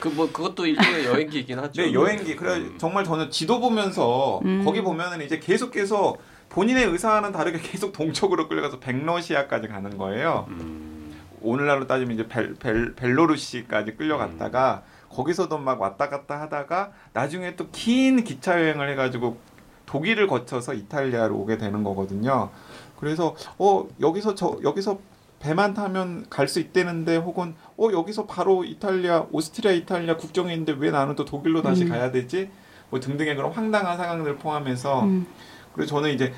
그 0.00 0.08
뭐 0.10 0.30
그것도 0.30 0.64
일종의 0.66 1.06
여행기이긴 1.10 1.58
하죠. 1.58 1.82
네 1.82 1.92
여행기 1.92 2.36
그래 2.36 2.54
음. 2.58 2.78
정말 2.78 3.04
저는 3.04 3.30
지도 3.30 3.58
보면서 3.60 4.40
음. 4.44 4.62
거기 4.64 4.80
보면은 4.80 5.22
이제 5.22 5.38
계속해서 5.40 6.16
본인의 6.50 6.86
의사와는 6.86 7.32
다르게 7.32 7.58
계속 7.62 7.92
동쪽으로 7.92 8.48
끌려가서 8.48 8.78
백러시아까지 8.78 9.68
가는 9.68 9.98
거예요. 9.98 10.46
음. 10.50 11.14
오늘날로 11.40 11.86
따지면 11.86 12.14
이제 12.14 12.28
벨, 12.28 12.54
벨, 12.54 12.94
벨로루시까지 12.94 13.96
끌려갔다가 13.96 14.82
거기서도 15.10 15.58
막 15.58 15.80
왔다 15.80 16.08
갔다 16.08 16.40
하다가 16.40 16.92
나중에 17.12 17.56
또 17.56 17.66
긴 17.72 18.22
기차 18.24 18.60
여행을 18.60 18.88
해가지고 18.90 19.38
독일을 19.86 20.26
거쳐서 20.26 20.74
이탈리아로 20.74 21.34
오게 21.36 21.56
되는 21.58 21.82
거거든요. 21.82 22.50
그래서 22.98 23.34
어 23.58 23.86
여기서 24.00 24.34
저 24.34 24.58
여기서 24.62 24.98
배만 25.40 25.74
타면 25.74 26.26
갈 26.28 26.48
수 26.48 26.60
있다는데 26.60 27.16
혹은 27.16 27.54
어 27.78 27.92
여기서 27.92 28.26
바로 28.26 28.64
이탈리아 28.64 29.26
오스트리아 29.30 29.70
이탈리아 29.70 30.16
국경에 30.16 30.52
있는데 30.52 30.74
왜 30.76 30.90
나는 30.90 31.14
또 31.14 31.24
독일로 31.24 31.62
다시 31.62 31.84
음. 31.84 31.88
가야 31.88 32.10
되지? 32.10 32.50
뭐 32.90 32.98
등등의 32.98 33.36
그런 33.36 33.52
황당한 33.52 33.96
상황들을 33.96 34.36
포함해서 34.38 35.04
음. 35.04 35.26
그래서 35.72 35.90
저는 35.90 36.12
이제 36.12 36.32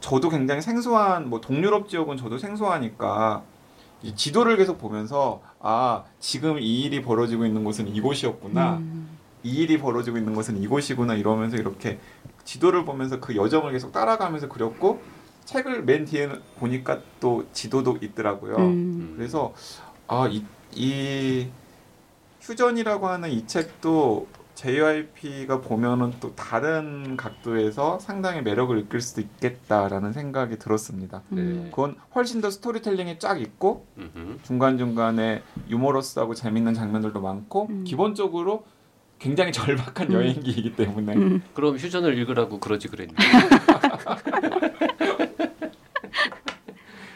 저도 0.00 0.28
굉장히 0.28 0.60
생소한 0.60 1.30
뭐 1.30 1.40
동유럽 1.40 1.88
지역은 1.88 2.18
저도 2.18 2.36
생소하니까 2.36 3.42
이 4.02 4.14
지도를 4.14 4.58
계속 4.58 4.76
보면서 4.76 5.40
아 5.60 6.04
지금 6.18 6.58
이 6.58 6.82
일이 6.82 7.00
벌어지고 7.00 7.46
있는 7.46 7.64
곳은 7.64 7.88
이곳이었구나 7.88 8.76
음. 8.76 9.18
이 9.42 9.62
일이 9.62 9.78
벌어지고 9.78 10.18
있는 10.18 10.34
곳은 10.34 10.62
이곳이구나 10.62 11.14
이러면서 11.14 11.56
이렇게 11.56 11.98
지도를 12.44 12.84
보면서 12.84 13.18
그 13.18 13.34
여정을 13.34 13.72
계속 13.72 13.92
따라가면서 13.92 14.48
그렸고 14.48 15.00
책을 15.46 15.84
맨 15.84 16.04
뒤에 16.04 16.28
보니까 16.58 17.00
또 17.18 17.46
지도도 17.52 17.98
있더라고요. 18.02 18.56
음. 18.56 19.14
그래서 19.16 19.54
아이 20.10 20.44
이 20.74 21.46
휴전이라고 22.40 23.06
하는 23.06 23.30
이 23.30 23.46
책도 23.46 24.26
JYP가 24.56 25.60
보면은 25.60 26.12
또 26.20 26.34
다른 26.34 27.16
각도에서 27.16 28.00
상당히 28.00 28.42
매력을 28.42 28.76
느낄 28.76 29.00
수도 29.00 29.20
있겠다라는 29.20 30.12
생각이 30.12 30.58
들었습니다. 30.58 31.22
네. 31.28 31.42
음. 31.42 31.68
그건 31.70 31.94
훨씬 32.14 32.40
더 32.40 32.50
스토리텔링이 32.50 33.20
쫙 33.20 33.40
있고. 33.40 33.86
중간 34.42 34.76
중간에 34.78 35.42
유머러스하고 35.68 36.34
재밌는 36.34 36.74
장면들도 36.74 37.20
많고 37.20 37.68
음. 37.70 37.84
기본적으로 37.84 38.64
굉장히 39.20 39.52
절박한 39.52 40.08
음. 40.08 40.14
여행기이기 40.14 40.74
때문에 40.74 41.14
음. 41.14 41.42
그럼 41.54 41.76
휴전을 41.76 42.18
읽으라고 42.18 42.58
그러지 42.58 42.88
그랬니? 42.88 43.14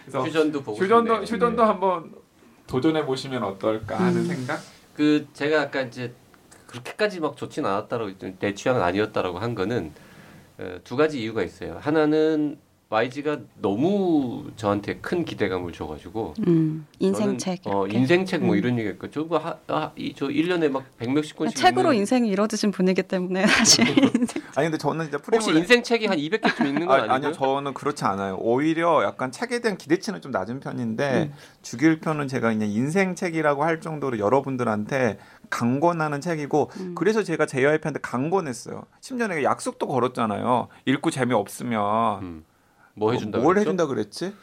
그래서 0.07 0.23
휴전도 0.27 0.63
보고 0.63 0.79
휴전도 0.79 1.27
싶네요. 1.27 1.35
휴전도 1.35 1.63
네. 1.63 1.69
한번 1.69 2.24
도전해 2.75 3.07
보시면 3.07 3.45
어떨까 3.45 4.01
하는 4.01 4.23
음. 4.23 4.27
생각. 4.27 4.61
그 4.95 5.29
제가 5.33 5.61
아까 5.61 5.83
이제 5.83 6.13
그렇게까지 6.67 7.21
막 7.21 7.37
좋진 7.37 7.65
않았다라고 7.65 8.15
내 8.41 8.53
취향은 8.53 8.83
아니었다라고 8.83 9.39
한 9.39 9.55
거는 9.55 9.93
어, 10.59 10.79
두 10.83 10.97
가지 10.97 11.23
이유가 11.23 11.45
있어요. 11.45 11.79
하나는 11.81 12.59
YG가 12.99 13.39
너무 13.61 14.45
저한테 14.55 14.99
큰 14.99 15.25
기대감을 15.25 15.73
줘가지고 15.73 16.35
음. 16.47 16.87
인생 17.01 17.25
저는, 17.27 17.39
책. 17.39 17.61
어. 17.65 17.87
인생책 17.89 18.43
뭐 18.45 18.55
음. 18.55 18.59
이런 18.59 18.79
얘기했고 18.79 19.11
저거 19.11 19.39
하이저 19.39 20.29
1년에 20.29 20.71
막 20.71 20.85
백몇십 20.99 21.37
권씩 21.37 21.57
책으로 21.57 21.91
읽는- 21.91 21.97
인생이 21.97 22.29
이루어지신 22.29 22.71
분이기 22.71 23.03
때문에 23.03 23.43
사실 23.47 23.85
인생 24.15 24.43
아니 24.55 24.67
근데 24.67 24.79
저는 24.79 25.07
진짜 25.07 25.19
혹시 25.19 25.47
프레임을 25.49 25.61
인생책이 25.63 26.07
한 26.07 26.19
200개쯤 26.19 26.67
읽는 26.69 26.87
건 26.87 26.91
아, 26.91 26.95
아니고요? 27.03 27.13
아니요 27.15 27.33
저는 27.33 27.75
그렇지 27.75 28.05
않아요. 28.05 28.37
오히려 28.37 29.03
약간 29.03 29.33
책에 29.33 29.61
대한 29.61 29.77
기대치는 29.77 30.21
좀 30.21 30.31
낮은 30.31 30.61
편인데 30.61 31.31
음. 31.33 31.35
죽일 31.63 31.99
편은 31.99 32.29
제가 32.29 32.51
그냥 32.51 32.69
인생 32.69 33.17
책이라고 33.17 33.65
할 33.65 33.81
정도로 33.81 34.21
여러분들한테 34.21 35.19
강권하는 35.51 36.21
책이고 36.21 36.71
음. 36.79 36.95
그래서 36.95 37.25
제가 37.25 37.47
JYP한테 37.47 37.99
강권했어요. 38.03 38.85
심지어 39.01 39.27
내가 39.27 39.43
약속도 39.43 39.89
걸었잖아요. 39.89 40.69
읽고 40.87 41.11
재미 41.11 41.35
없으면 41.35 42.23
음. 42.23 42.45
뭐 42.95 43.13
해준다 43.13 43.39
뭘 43.39 43.55
그랬죠? 43.55 43.61
해준다 43.71 43.87
그랬지? 43.87 44.35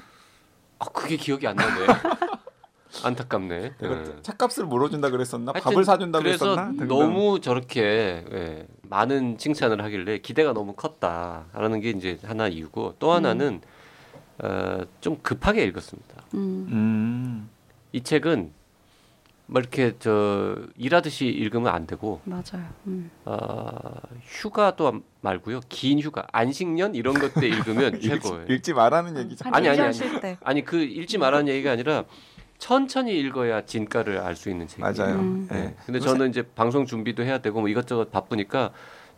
아 0.79 0.85
그게 0.85 1.15
기억이 1.17 1.47
안 1.47 1.55
나네. 1.55 1.85
안타깝네. 3.03 3.73
내가 3.79 4.01
예. 4.01 4.21
책값을 4.21 4.65
물어준다 4.65 5.09
그랬었나? 5.11 5.53
밥을 5.53 5.85
사준다 5.85 6.19
그래서 6.19 6.45
그랬었나? 6.55 6.67
등등. 6.71 6.87
너무 6.87 7.39
저렇게 7.39 8.25
예, 8.31 8.67
많은 8.83 9.37
칭찬을 9.37 9.81
하길래 9.83 10.17
기대가 10.19 10.53
너무 10.53 10.73
컸다라는 10.73 11.79
게 11.79 11.91
이제 11.91 12.19
하나 12.23 12.47
이유고 12.47 12.95
또 12.99 13.13
하나는 13.13 13.61
어, 14.39 14.79
좀 14.99 15.17
급하게 15.21 15.63
읽었습니다. 15.65 16.23
음. 16.33 16.67
음. 16.71 17.49
이 17.93 18.01
책은 18.01 18.51
뭐 19.51 19.59
이렇게 19.59 19.93
저 19.99 20.55
일하듯이 20.77 21.25
읽으면 21.27 21.73
안 21.73 21.85
되고 21.85 22.21
맞아요. 22.23 22.65
음. 22.87 23.11
어, 23.25 23.91
휴가도 24.23 25.01
말고요 25.19 25.59
긴 25.67 25.99
휴가 25.99 26.25
안식년 26.31 26.95
이런 26.95 27.15
것 27.19 27.33
때 27.33 27.47
읽으면 27.47 27.99
최고예요. 27.99 28.45
읽지, 28.47 28.73
말라는 28.73 29.17
얘기잖아. 29.17 29.55
아니, 29.55 29.67
아니, 29.67 29.77
1년 29.77 29.83
아니. 29.83 29.93
쉴 29.93 30.21
때. 30.21 30.37
아니 30.41 30.63
그 30.63 30.77
읽지 30.81 31.17
말라는 31.17 31.49
얘기가 31.49 31.71
아니라 31.71 32.05
천천히 32.59 33.19
읽어야 33.19 33.65
진가를 33.65 34.19
알 34.19 34.37
수 34.37 34.49
있는 34.49 34.67
책이에요. 34.67 34.93
맞아요. 34.97 35.15
음. 35.19 35.49
예. 35.51 35.55
네. 35.55 35.75
근데 35.85 35.97
요새- 35.97 36.07
저는 36.09 36.29
이제 36.29 36.43
방송 36.55 36.85
준비도 36.85 37.23
해야 37.23 37.39
되고 37.39 37.59
뭐 37.59 37.67
이것저것 37.67 38.09
바쁘니까 38.09 38.71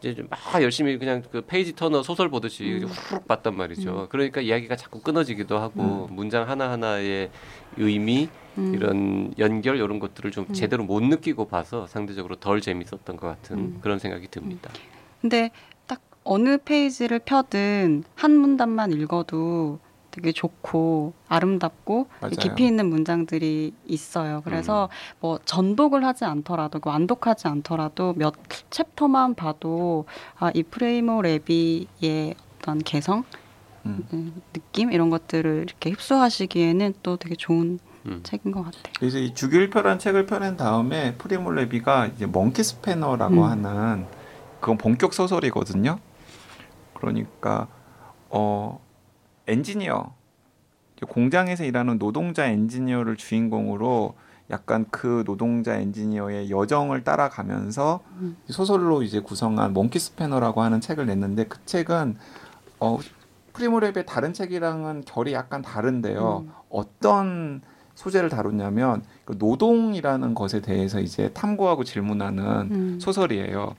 이제 0.03 0.13
좀막 0.15 0.61
열심히 0.61 0.97
그냥 0.97 1.23
그 1.31 1.41
페이지 1.41 1.73
터너 1.73 2.03
소설 2.03 2.29
보듯이 2.29 2.81
음. 2.83 2.87
후룩 2.87 3.27
봤단 3.27 3.55
말이죠. 3.55 4.07
그러니까 4.09 4.41
이야기가 4.41 4.75
자꾸 4.75 4.99
끊어지기도 4.99 5.57
하고 5.57 6.07
문장 6.11 6.49
하나 6.49 6.69
하나의 6.71 7.29
의미 7.77 8.27
음. 8.57 8.73
이런 8.75 9.33
연결 9.39 9.77
이런 9.77 9.99
것들을 9.99 10.31
좀 10.31 10.45
음. 10.49 10.53
제대로 10.53 10.83
못 10.83 11.01
느끼고 11.01 11.45
봐서 11.45 11.87
상대적으로 11.87 12.35
덜 12.35 12.59
재밌었던 12.59 13.15
것 13.15 13.27
같은 13.27 13.57
음. 13.57 13.79
그런 13.81 13.97
생각이 13.97 14.27
듭니다. 14.27 14.69
근데 15.21 15.51
딱 15.87 16.01
어느 16.25 16.57
페이지를 16.57 17.19
펴든 17.19 18.03
한 18.15 18.31
문단만 18.35 18.91
읽어도 18.91 19.79
되게 20.13 20.31
좋고 20.31 21.13
아름답고 21.27 22.07
맞아요. 22.21 22.35
깊이 22.39 22.65
있는 22.65 22.87
문장들이 22.87 23.73
있어요. 23.87 24.41
그래서 24.45 24.89
뭐 25.19 25.39
전독을 25.43 26.05
하지 26.05 26.23
않더라도 26.23 26.79
그 26.79 26.89
완독하지 26.89 27.47
않더라도 27.47 28.13
몇 28.15 28.35
챕터만 28.69 29.33
봐도 29.33 30.05
아, 30.37 30.51
이 30.53 30.61
프리모 30.61 31.23
레비의 31.23 32.35
어떤 32.59 32.77
개성, 32.79 33.23
음. 33.87 34.07
음, 34.13 34.41
느낌 34.53 34.91
이런 34.91 35.09
것들을 35.09 35.65
이렇게 35.67 35.89
흡수하시기에는 35.89 36.93
또 37.01 37.17
되게 37.17 37.35
좋은 37.35 37.79
음. 38.05 38.19
책인 38.23 38.51
것 38.51 38.63
같아요. 38.63 38.93
그래서 38.99 39.17
이 39.17 39.33
주기율표란 39.33 39.97
책을 39.97 40.27
펴낸 40.27 40.57
다음에 40.57 41.15
프리모 41.15 41.65
레비가 41.65 42.07
이제 42.07 42.27
멍키 42.27 42.63
스패너라고 42.63 43.35
음. 43.35 43.43
하는 43.43 44.05
그건 44.59 44.77
본격 44.77 45.13
소설이거든요. 45.13 45.97
그러니까 46.93 47.67
어 48.29 48.82
엔지니어 49.47 50.13
공장에서 51.09 51.65
일하는 51.65 51.99
노동자 51.99 52.45
엔지니어를 52.45 53.17
주인공으로 53.17 54.15
약간 54.49 54.85
그 54.91 55.23
노동자 55.25 55.75
엔지니어의 55.75 56.49
여정을 56.49 57.03
따라가면서 57.03 58.01
음. 58.17 58.37
소설로 58.47 59.01
이제 59.01 59.19
구성한 59.19 59.73
몽키 59.73 59.99
스패너라고 59.99 60.61
하는 60.61 60.81
책을 60.81 61.05
냈는데 61.05 61.45
그 61.45 61.59
책은 61.65 62.17
어 62.79 62.99
프리모 63.53 63.81
레비의 63.81 64.05
다른 64.05 64.33
책이랑은 64.33 65.03
결이 65.05 65.33
약간 65.33 65.61
다른데요. 65.61 66.45
음. 66.45 66.51
어떤 66.69 67.61
소재를 67.95 68.29
다루냐면 68.29 69.03
그 69.25 69.35
노동이라는 69.37 70.33
것에 70.33 70.61
대해서 70.61 70.99
이제 70.99 71.31
탐구하고 71.33 71.83
질문하는 71.83 72.43
음. 72.71 72.99
소설이에요. 72.99 73.75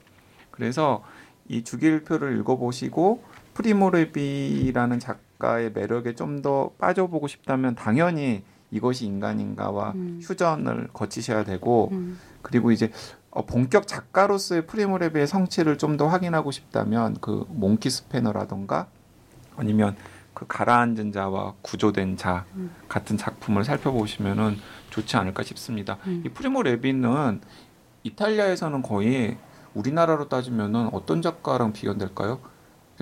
그래서 0.50 1.02
이 1.48 1.64
주기율표를 1.64 2.38
읽어보시고 2.38 3.22
프리모 3.54 4.98
레비라는 4.98 5.18
작가의 5.44 5.72
매력에 5.72 6.14
좀 6.14 6.40
더 6.42 6.70
빠져보고 6.78 7.28
싶다면 7.28 7.74
당연히 7.74 8.42
이것이 8.70 9.04
인간인가와 9.06 9.92
음. 9.94 10.20
휴전을 10.22 10.88
거치셔야 10.92 11.44
되고 11.44 11.90
음. 11.92 12.18
그리고 12.42 12.72
이제 12.72 12.90
어, 13.30 13.44
본격 13.46 13.86
작가로서의 13.86 14.66
프리모 14.66 14.99
레비의 14.99 15.26
성취를 15.26 15.76
좀 15.78 15.96
더 15.96 16.08
확인하고 16.08 16.50
싶다면 16.50 17.16
그 17.20 17.44
몽키 17.50 17.88
스패너라던가 17.90 18.86
아니면 19.56 19.96
그 20.34 20.46
가라앉은 20.48 21.12
자와 21.12 21.54
구조된 21.62 22.16
자 22.16 22.44
음. 22.56 22.74
같은 22.88 23.16
작품을 23.16 23.64
살펴보시면은 23.64 24.56
좋지 24.90 25.16
않을까 25.16 25.42
싶습니다. 25.44 25.98
음. 26.06 26.22
이 26.26 26.28
프리모 26.30 26.62
레비는 26.62 27.40
이탈리아에서는 28.02 28.82
거의 28.82 29.36
우리나라로 29.74 30.28
따지면은 30.28 30.88
어떤 30.92 31.22
작가랑 31.22 31.72
비교될까요? 31.72 32.40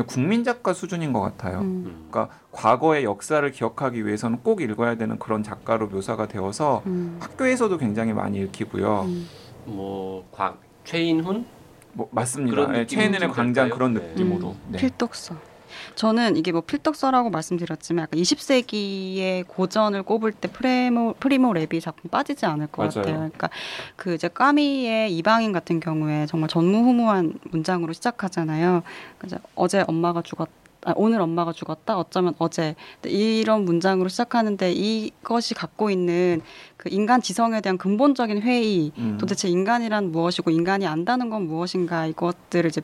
국민 0.07 0.42
작가 0.42 0.72
수준인 0.72 1.12
것 1.12 1.20
같아요. 1.20 1.61
음. 1.61 1.85
음. 1.87 2.07
그러니까 2.11 2.35
과거의 2.50 3.05
역사를 3.05 3.48
기억하기 3.50 4.07
위해서는 4.07 4.38
꼭 4.42 4.62
읽어야 4.62 4.94
되는 4.94 5.18
그런 5.18 5.42
작가로 5.42 5.88
묘사가 5.88 6.28
되어서 6.28 6.83
음. 6.87 7.18
학교에서도 7.20 7.76
굉장히 7.78 8.12
많이 8.12 8.38
읽히고요. 8.38 9.02
음. 9.02 9.28
뭐 9.66 10.26
광, 10.33 10.57
최인훈 10.85 11.44
뭐 11.92 12.09
맞습니다. 12.11 12.57
예, 12.57 12.81
느낌으로 12.81 12.87
최인훈의 12.87 13.21
좀 13.20 13.31
광장 13.33 13.64
될까요? 13.68 13.74
그런 13.74 13.94
네. 13.94 14.00
느낌으로. 14.00 14.57
네. 14.68 14.78
필독서. 14.78 15.52
저는 15.95 16.37
이게 16.37 16.53
뭐 16.53 16.61
필독서라고 16.62 17.31
말씀드렸지만 17.31 18.05
약간 18.05 18.21
20세기의 18.21 19.47
고전을 19.49 20.03
꼽을 20.03 20.33
때 20.33 20.49
프레모, 20.49 21.14
프리모 21.21 21.53
레비 21.53 21.81
작품 21.81 22.11
빠지지 22.11 22.47
않을 22.47 22.68
것 22.68 22.83
맞아요. 22.83 22.90
같아요. 22.95 23.14
그러니까 23.16 23.51
그 23.97 24.14
이제 24.14 24.29
까미의 24.29 25.16
이방인 25.16 25.53
같은 25.53 25.81
경우에 25.81 26.27
정말 26.27 26.49
전무후무한 26.49 27.35
문장으로 27.51 27.92
시작하잖아요. 27.92 28.83
그래서 29.18 29.38
어제 29.55 29.85
엄마가 29.87 30.23
죽었 30.23 30.49
아, 30.85 30.92
오늘 30.97 31.21
엄마가 31.21 31.53
죽었다. 31.53 31.97
어쩌면 31.97 32.35
어제 32.38 32.75
이런 33.05 33.64
문장으로 33.64 34.09
시작하는데 34.09 34.73
이것이 34.73 35.55
갖고 35.55 35.90
있는 35.90 36.40
그 36.77 36.88
인간 36.90 37.23
지성에 37.23 37.61
대한 37.61 37.79
근본적인 37.79 38.42
회의, 38.42 38.90
음. 38.99 39.16
도대체 39.21 39.49
인간이란 39.49 40.11
무엇이고 40.11 40.51
인간이 40.51 40.87
안다는 40.87 41.31
건 41.31 41.47
무엇인가 41.47 42.07
이것들을 42.07 42.68
이제 42.68 42.81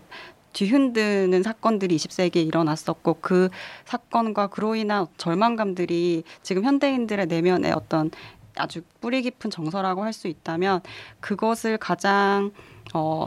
뒤흔드는 0.59 1.45
사건들이 1.45 1.97
20세기에 1.97 2.45
일어났었고 2.45 3.19
그 3.21 3.49
사건과 3.85 4.49
그로 4.49 4.75
인한 4.75 5.07
절망감들이 5.17 6.25
지금 6.43 6.65
현대인들의 6.65 7.27
내면에 7.27 7.71
어떤 7.71 8.11
아주 8.57 8.81
뿌리 9.01 9.23
깊은 9.23 9.51
정서라고 9.51 10.03
할 10.03 10.13
수 10.13 10.27
있다면 10.27 10.81
그것을 11.21 11.79
가장 11.79 12.51
어 12.93 13.27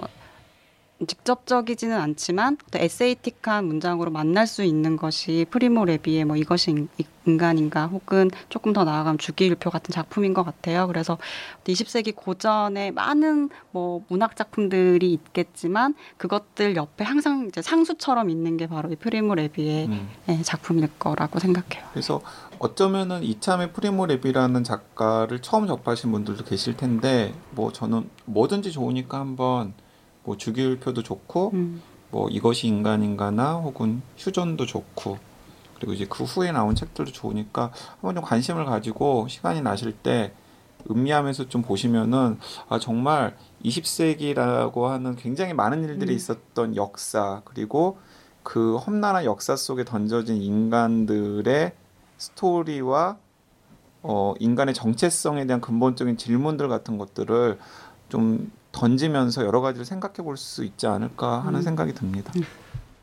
직접적이지는 1.07 1.97
않지만 1.99 2.57
또 2.71 2.79
에세이틱한 2.79 3.65
문장으로 3.65 4.11
만날 4.11 4.47
수 4.47 4.63
있는 4.63 4.97
것이 4.97 5.45
프리모 5.49 5.85
레비의 5.85 6.25
뭐 6.25 6.35
이것이 6.35 6.71
인- 6.71 6.89
인간인가 7.25 7.85
혹은 7.87 8.31
조금 8.49 8.73
더 8.73 8.83
나아가면 8.83 9.17
주기율표 9.19 9.69
같은 9.69 9.91
작품인 9.93 10.33
것 10.33 10.43
같아요. 10.43 10.87
그래서 10.87 11.17
20세기 11.65 12.15
고전에 12.15 12.91
많은 12.91 13.49
뭐 13.71 14.03
문학 14.07 14.35
작품들이 14.35 15.13
있겠지만 15.13 15.93
그것들 16.17 16.75
옆에 16.75 17.03
항상 17.03 17.45
이제 17.47 17.61
상수처럼 17.61 18.29
있는 18.29 18.57
게 18.57 18.67
바로 18.67 18.91
이 18.91 18.95
프리모 18.95 19.35
레비의 19.35 19.85
음. 19.85 20.09
예, 20.29 20.41
작품일 20.41 20.89
거라고 20.97 21.39
생각해요. 21.39 21.85
그래서 21.91 22.21
어쩌면은 22.57 23.23
이참에 23.23 23.71
프리모 23.71 24.07
레비라는 24.07 24.63
작가를 24.63 25.41
처음 25.41 25.67
접하신 25.67 26.11
분들도 26.11 26.43
계실 26.43 26.75
텐데 26.75 27.33
뭐 27.51 27.71
저는 27.71 28.09
뭐든지 28.25 28.71
좋으니까 28.71 29.19
한번 29.19 29.73
뭐 30.23 30.37
주기율표도 30.37 31.03
좋고 31.03 31.51
음. 31.53 31.81
뭐 32.11 32.29
이것이 32.29 32.67
인간인가나 32.67 33.55
혹은 33.55 34.01
휴전도 34.17 34.65
좋고 34.65 35.17
그리고 35.75 35.93
이제 35.93 36.05
그 36.07 36.23
후에 36.23 36.51
나온 36.51 36.75
책들도 36.75 37.11
좋으니까 37.11 37.71
한번 37.93 38.15
좀 38.15 38.23
관심을 38.23 38.65
가지고 38.65 39.27
시간이 39.27 39.61
나실 39.61 39.93
때 39.93 40.33
음미하면서 40.89 41.49
좀 41.49 41.61
보시면은 41.61 42.37
아 42.69 42.79
정말 42.79 43.35
20세기라고 43.63 44.83
하는 44.83 45.15
굉장히 45.15 45.53
많은 45.53 45.83
일들이 45.83 46.13
음. 46.13 46.15
있었던 46.15 46.75
역사 46.75 47.41
그리고 47.45 47.97
그 48.43 48.77
험난한 48.77 49.25
역사 49.25 49.55
속에 49.55 49.83
던져진 49.83 50.41
인간들의 50.41 51.73
스토리와 52.17 53.17
어 54.03 54.33
인간의 54.39 54.73
정체성에 54.73 55.45
대한 55.45 55.61
근본적인 55.61 56.17
질문들 56.17 56.67
같은 56.67 56.97
것들을 56.97 57.59
좀 58.09 58.51
던지면서 58.71 59.45
여러 59.45 59.61
가지를 59.61 59.85
생각해 59.85 60.15
볼 60.17 60.37
수 60.37 60.63
있지 60.63 60.87
않을까 60.87 61.39
하는 61.39 61.59
음. 61.59 61.61
생각이 61.63 61.93
듭니다. 61.93 62.31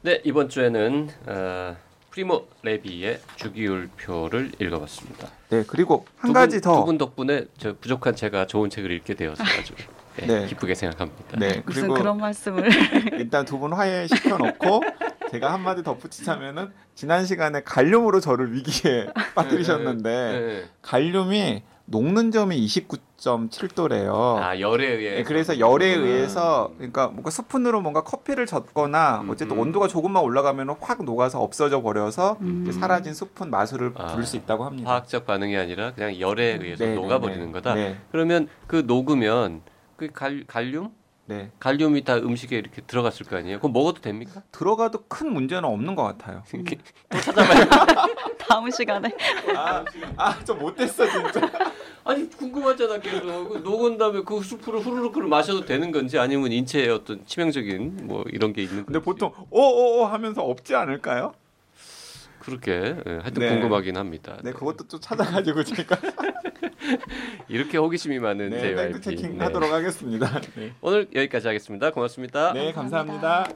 네 0.03 0.21
이번 0.25 0.49
주에는 0.49 1.09
어, 1.27 1.77
프리모 2.11 2.47
레비의 2.63 3.21
주기율표를 3.37 4.53
읽어봤습니다. 4.61 5.29
네, 5.51 5.65
그리고 5.67 6.07
한두 6.17 6.33
분- 6.33 6.33
가지 6.35 6.61
더. 6.61 6.81
두 6.81 6.85
분 6.87 6.99
덕분에 6.99 7.47
저 7.59 7.75
부족한 7.81 8.17
제가 8.17 8.47
좋은 8.47 8.71
책을 8.71 8.91
읽게 8.93 9.15
되어서 9.15 9.43
아주 9.45 9.75
네, 10.17 10.27
네. 10.27 10.47
기쁘게 10.47 10.75
생각합니다. 10.75 11.37
네, 11.39 11.63
무슨 11.65 11.83
그리고 11.83 11.95
그런 11.95 12.17
말씀을 12.19 12.69
일단 13.21 13.45
두 13.45 13.59
분 13.59 13.73
화해 13.73 14.07
시켜 14.09 14.37
놓고 14.39 14.83
제가 15.31 15.53
한마디 15.53 15.83
덧붙이자면은 15.83 16.73
지난 16.95 17.25
시간에 17.27 17.63
갈륨으로 17.63 18.19
저를 18.21 18.53
위기에 18.55 19.09
빠뜨리셨는데 19.37 20.03
네. 20.03 20.65
갈륨이 20.83 21.63
녹는 21.91 22.31
점이 22.31 22.65
29.7도래요. 22.67 24.37
아 24.37 24.61
열에 24.61 24.87
의해 24.87 25.15
네, 25.17 25.23
그래서 25.23 25.59
열에 25.59 25.87
의해서 25.87 26.71
그러니까 26.77 27.09
뭔가 27.09 27.31
스푼으로 27.31 27.81
뭔가 27.81 28.03
커피를 28.03 28.47
젓거나 28.47 29.23
음, 29.23 29.31
어쨌든 29.31 29.57
음. 29.57 29.63
온도가 29.63 29.89
조금만 29.89 30.23
올라가면 30.23 30.77
확 30.81 31.03
녹아서 31.03 31.41
없어져 31.41 31.81
버려서 31.81 32.37
음. 32.43 32.71
사라진 32.71 33.15
스푼 33.15 33.51
마술을 33.51 33.93
아, 33.97 34.09
부를 34.09 34.25
수 34.25 34.37
있다고 34.37 34.65
합니다. 34.65 34.91
화학적 34.91 35.25
반응이 35.27 35.57
아니라 35.57 35.95
그냥 35.95 36.19
열에 36.21 36.59
의해서 36.61 36.85
네, 36.85 36.91
네, 36.91 36.97
녹아버리는 36.97 37.47
네. 37.47 37.53
거다. 37.53 37.75
네, 37.75 37.97
그러면 38.13 38.49
그 38.67 38.85
녹으면 38.87 39.63
그 39.97 40.09
갈, 40.13 40.45
갈륨? 40.47 40.91
네. 41.29 41.51
갈륨이 41.61 42.05
다 42.05 42.17
음식에 42.17 42.57
이렇게 42.57 42.81
들어갔을 42.81 43.27
거 43.27 43.37
아니에요? 43.37 43.59
그럼 43.59 43.75
먹어도 43.75 44.01
됩니까? 44.01 44.43
들어가도 44.51 45.05
큰 45.09 45.31
문제는 45.31 45.65
없는 45.67 45.95
것 45.95 46.03
같아요. 46.03 46.43
또 47.11 47.21
찾아봐요. 47.21 47.69
다음 48.39 48.71
시간에 48.71 49.15
아, 49.55 49.85
아, 50.17 50.43
좀 50.43 50.59
못됐어 50.59 51.07
진짜. 51.07 51.41
아니 52.05 52.31
궁금하잖아 52.31 52.99
계속 53.01 53.49
그 53.51 53.59
녹은 53.59 53.99
다음에 53.99 54.23
그 54.23 54.41
수프를 54.41 54.81
후루룩 54.81 55.13
그 55.13 55.19
마셔도 55.19 55.67
되는 55.67 55.93
건지 55.93 56.19
아니면 56.19 56.51
인체에 56.51 56.89
어떤 56.89 57.27
치명적인 57.27 58.07
뭐 58.07 58.25
이런 58.29 58.55
게 58.55 58.63
있는 58.63 58.77
건지 58.77 58.87
근데 58.87 59.05
보통 59.05 59.31
오오오 59.51 60.07
하면서 60.07 60.41
없지 60.41 60.75
않을까요? 60.75 61.35
그렇게 62.49 62.73
예, 63.07 63.11
하여튼 63.23 63.35
네. 63.41 63.49
궁금하긴 63.51 63.97
합니다. 63.97 64.39
네, 64.43 64.53
그것도 64.53 64.89
좀 64.89 65.01
찾아가지고 65.01 65.65
제가 65.65 65.97
이렇게 67.49 67.79
호기심이 67.79 68.19
많은 68.19 68.51
네, 68.51 68.61
JYP. 68.61 68.93
팩트 68.95 69.01
체킹 69.01 69.39
네. 69.39 69.45
하도록 69.45 69.71
하겠습니다. 69.71 70.41
네, 70.57 70.73
오늘 70.81 71.09
여기까지 71.15 71.47
하겠습니다. 71.47 71.91
고맙습니다. 71.91 72.53
네 72.53 72.73
감사합니다. 72.73 73.49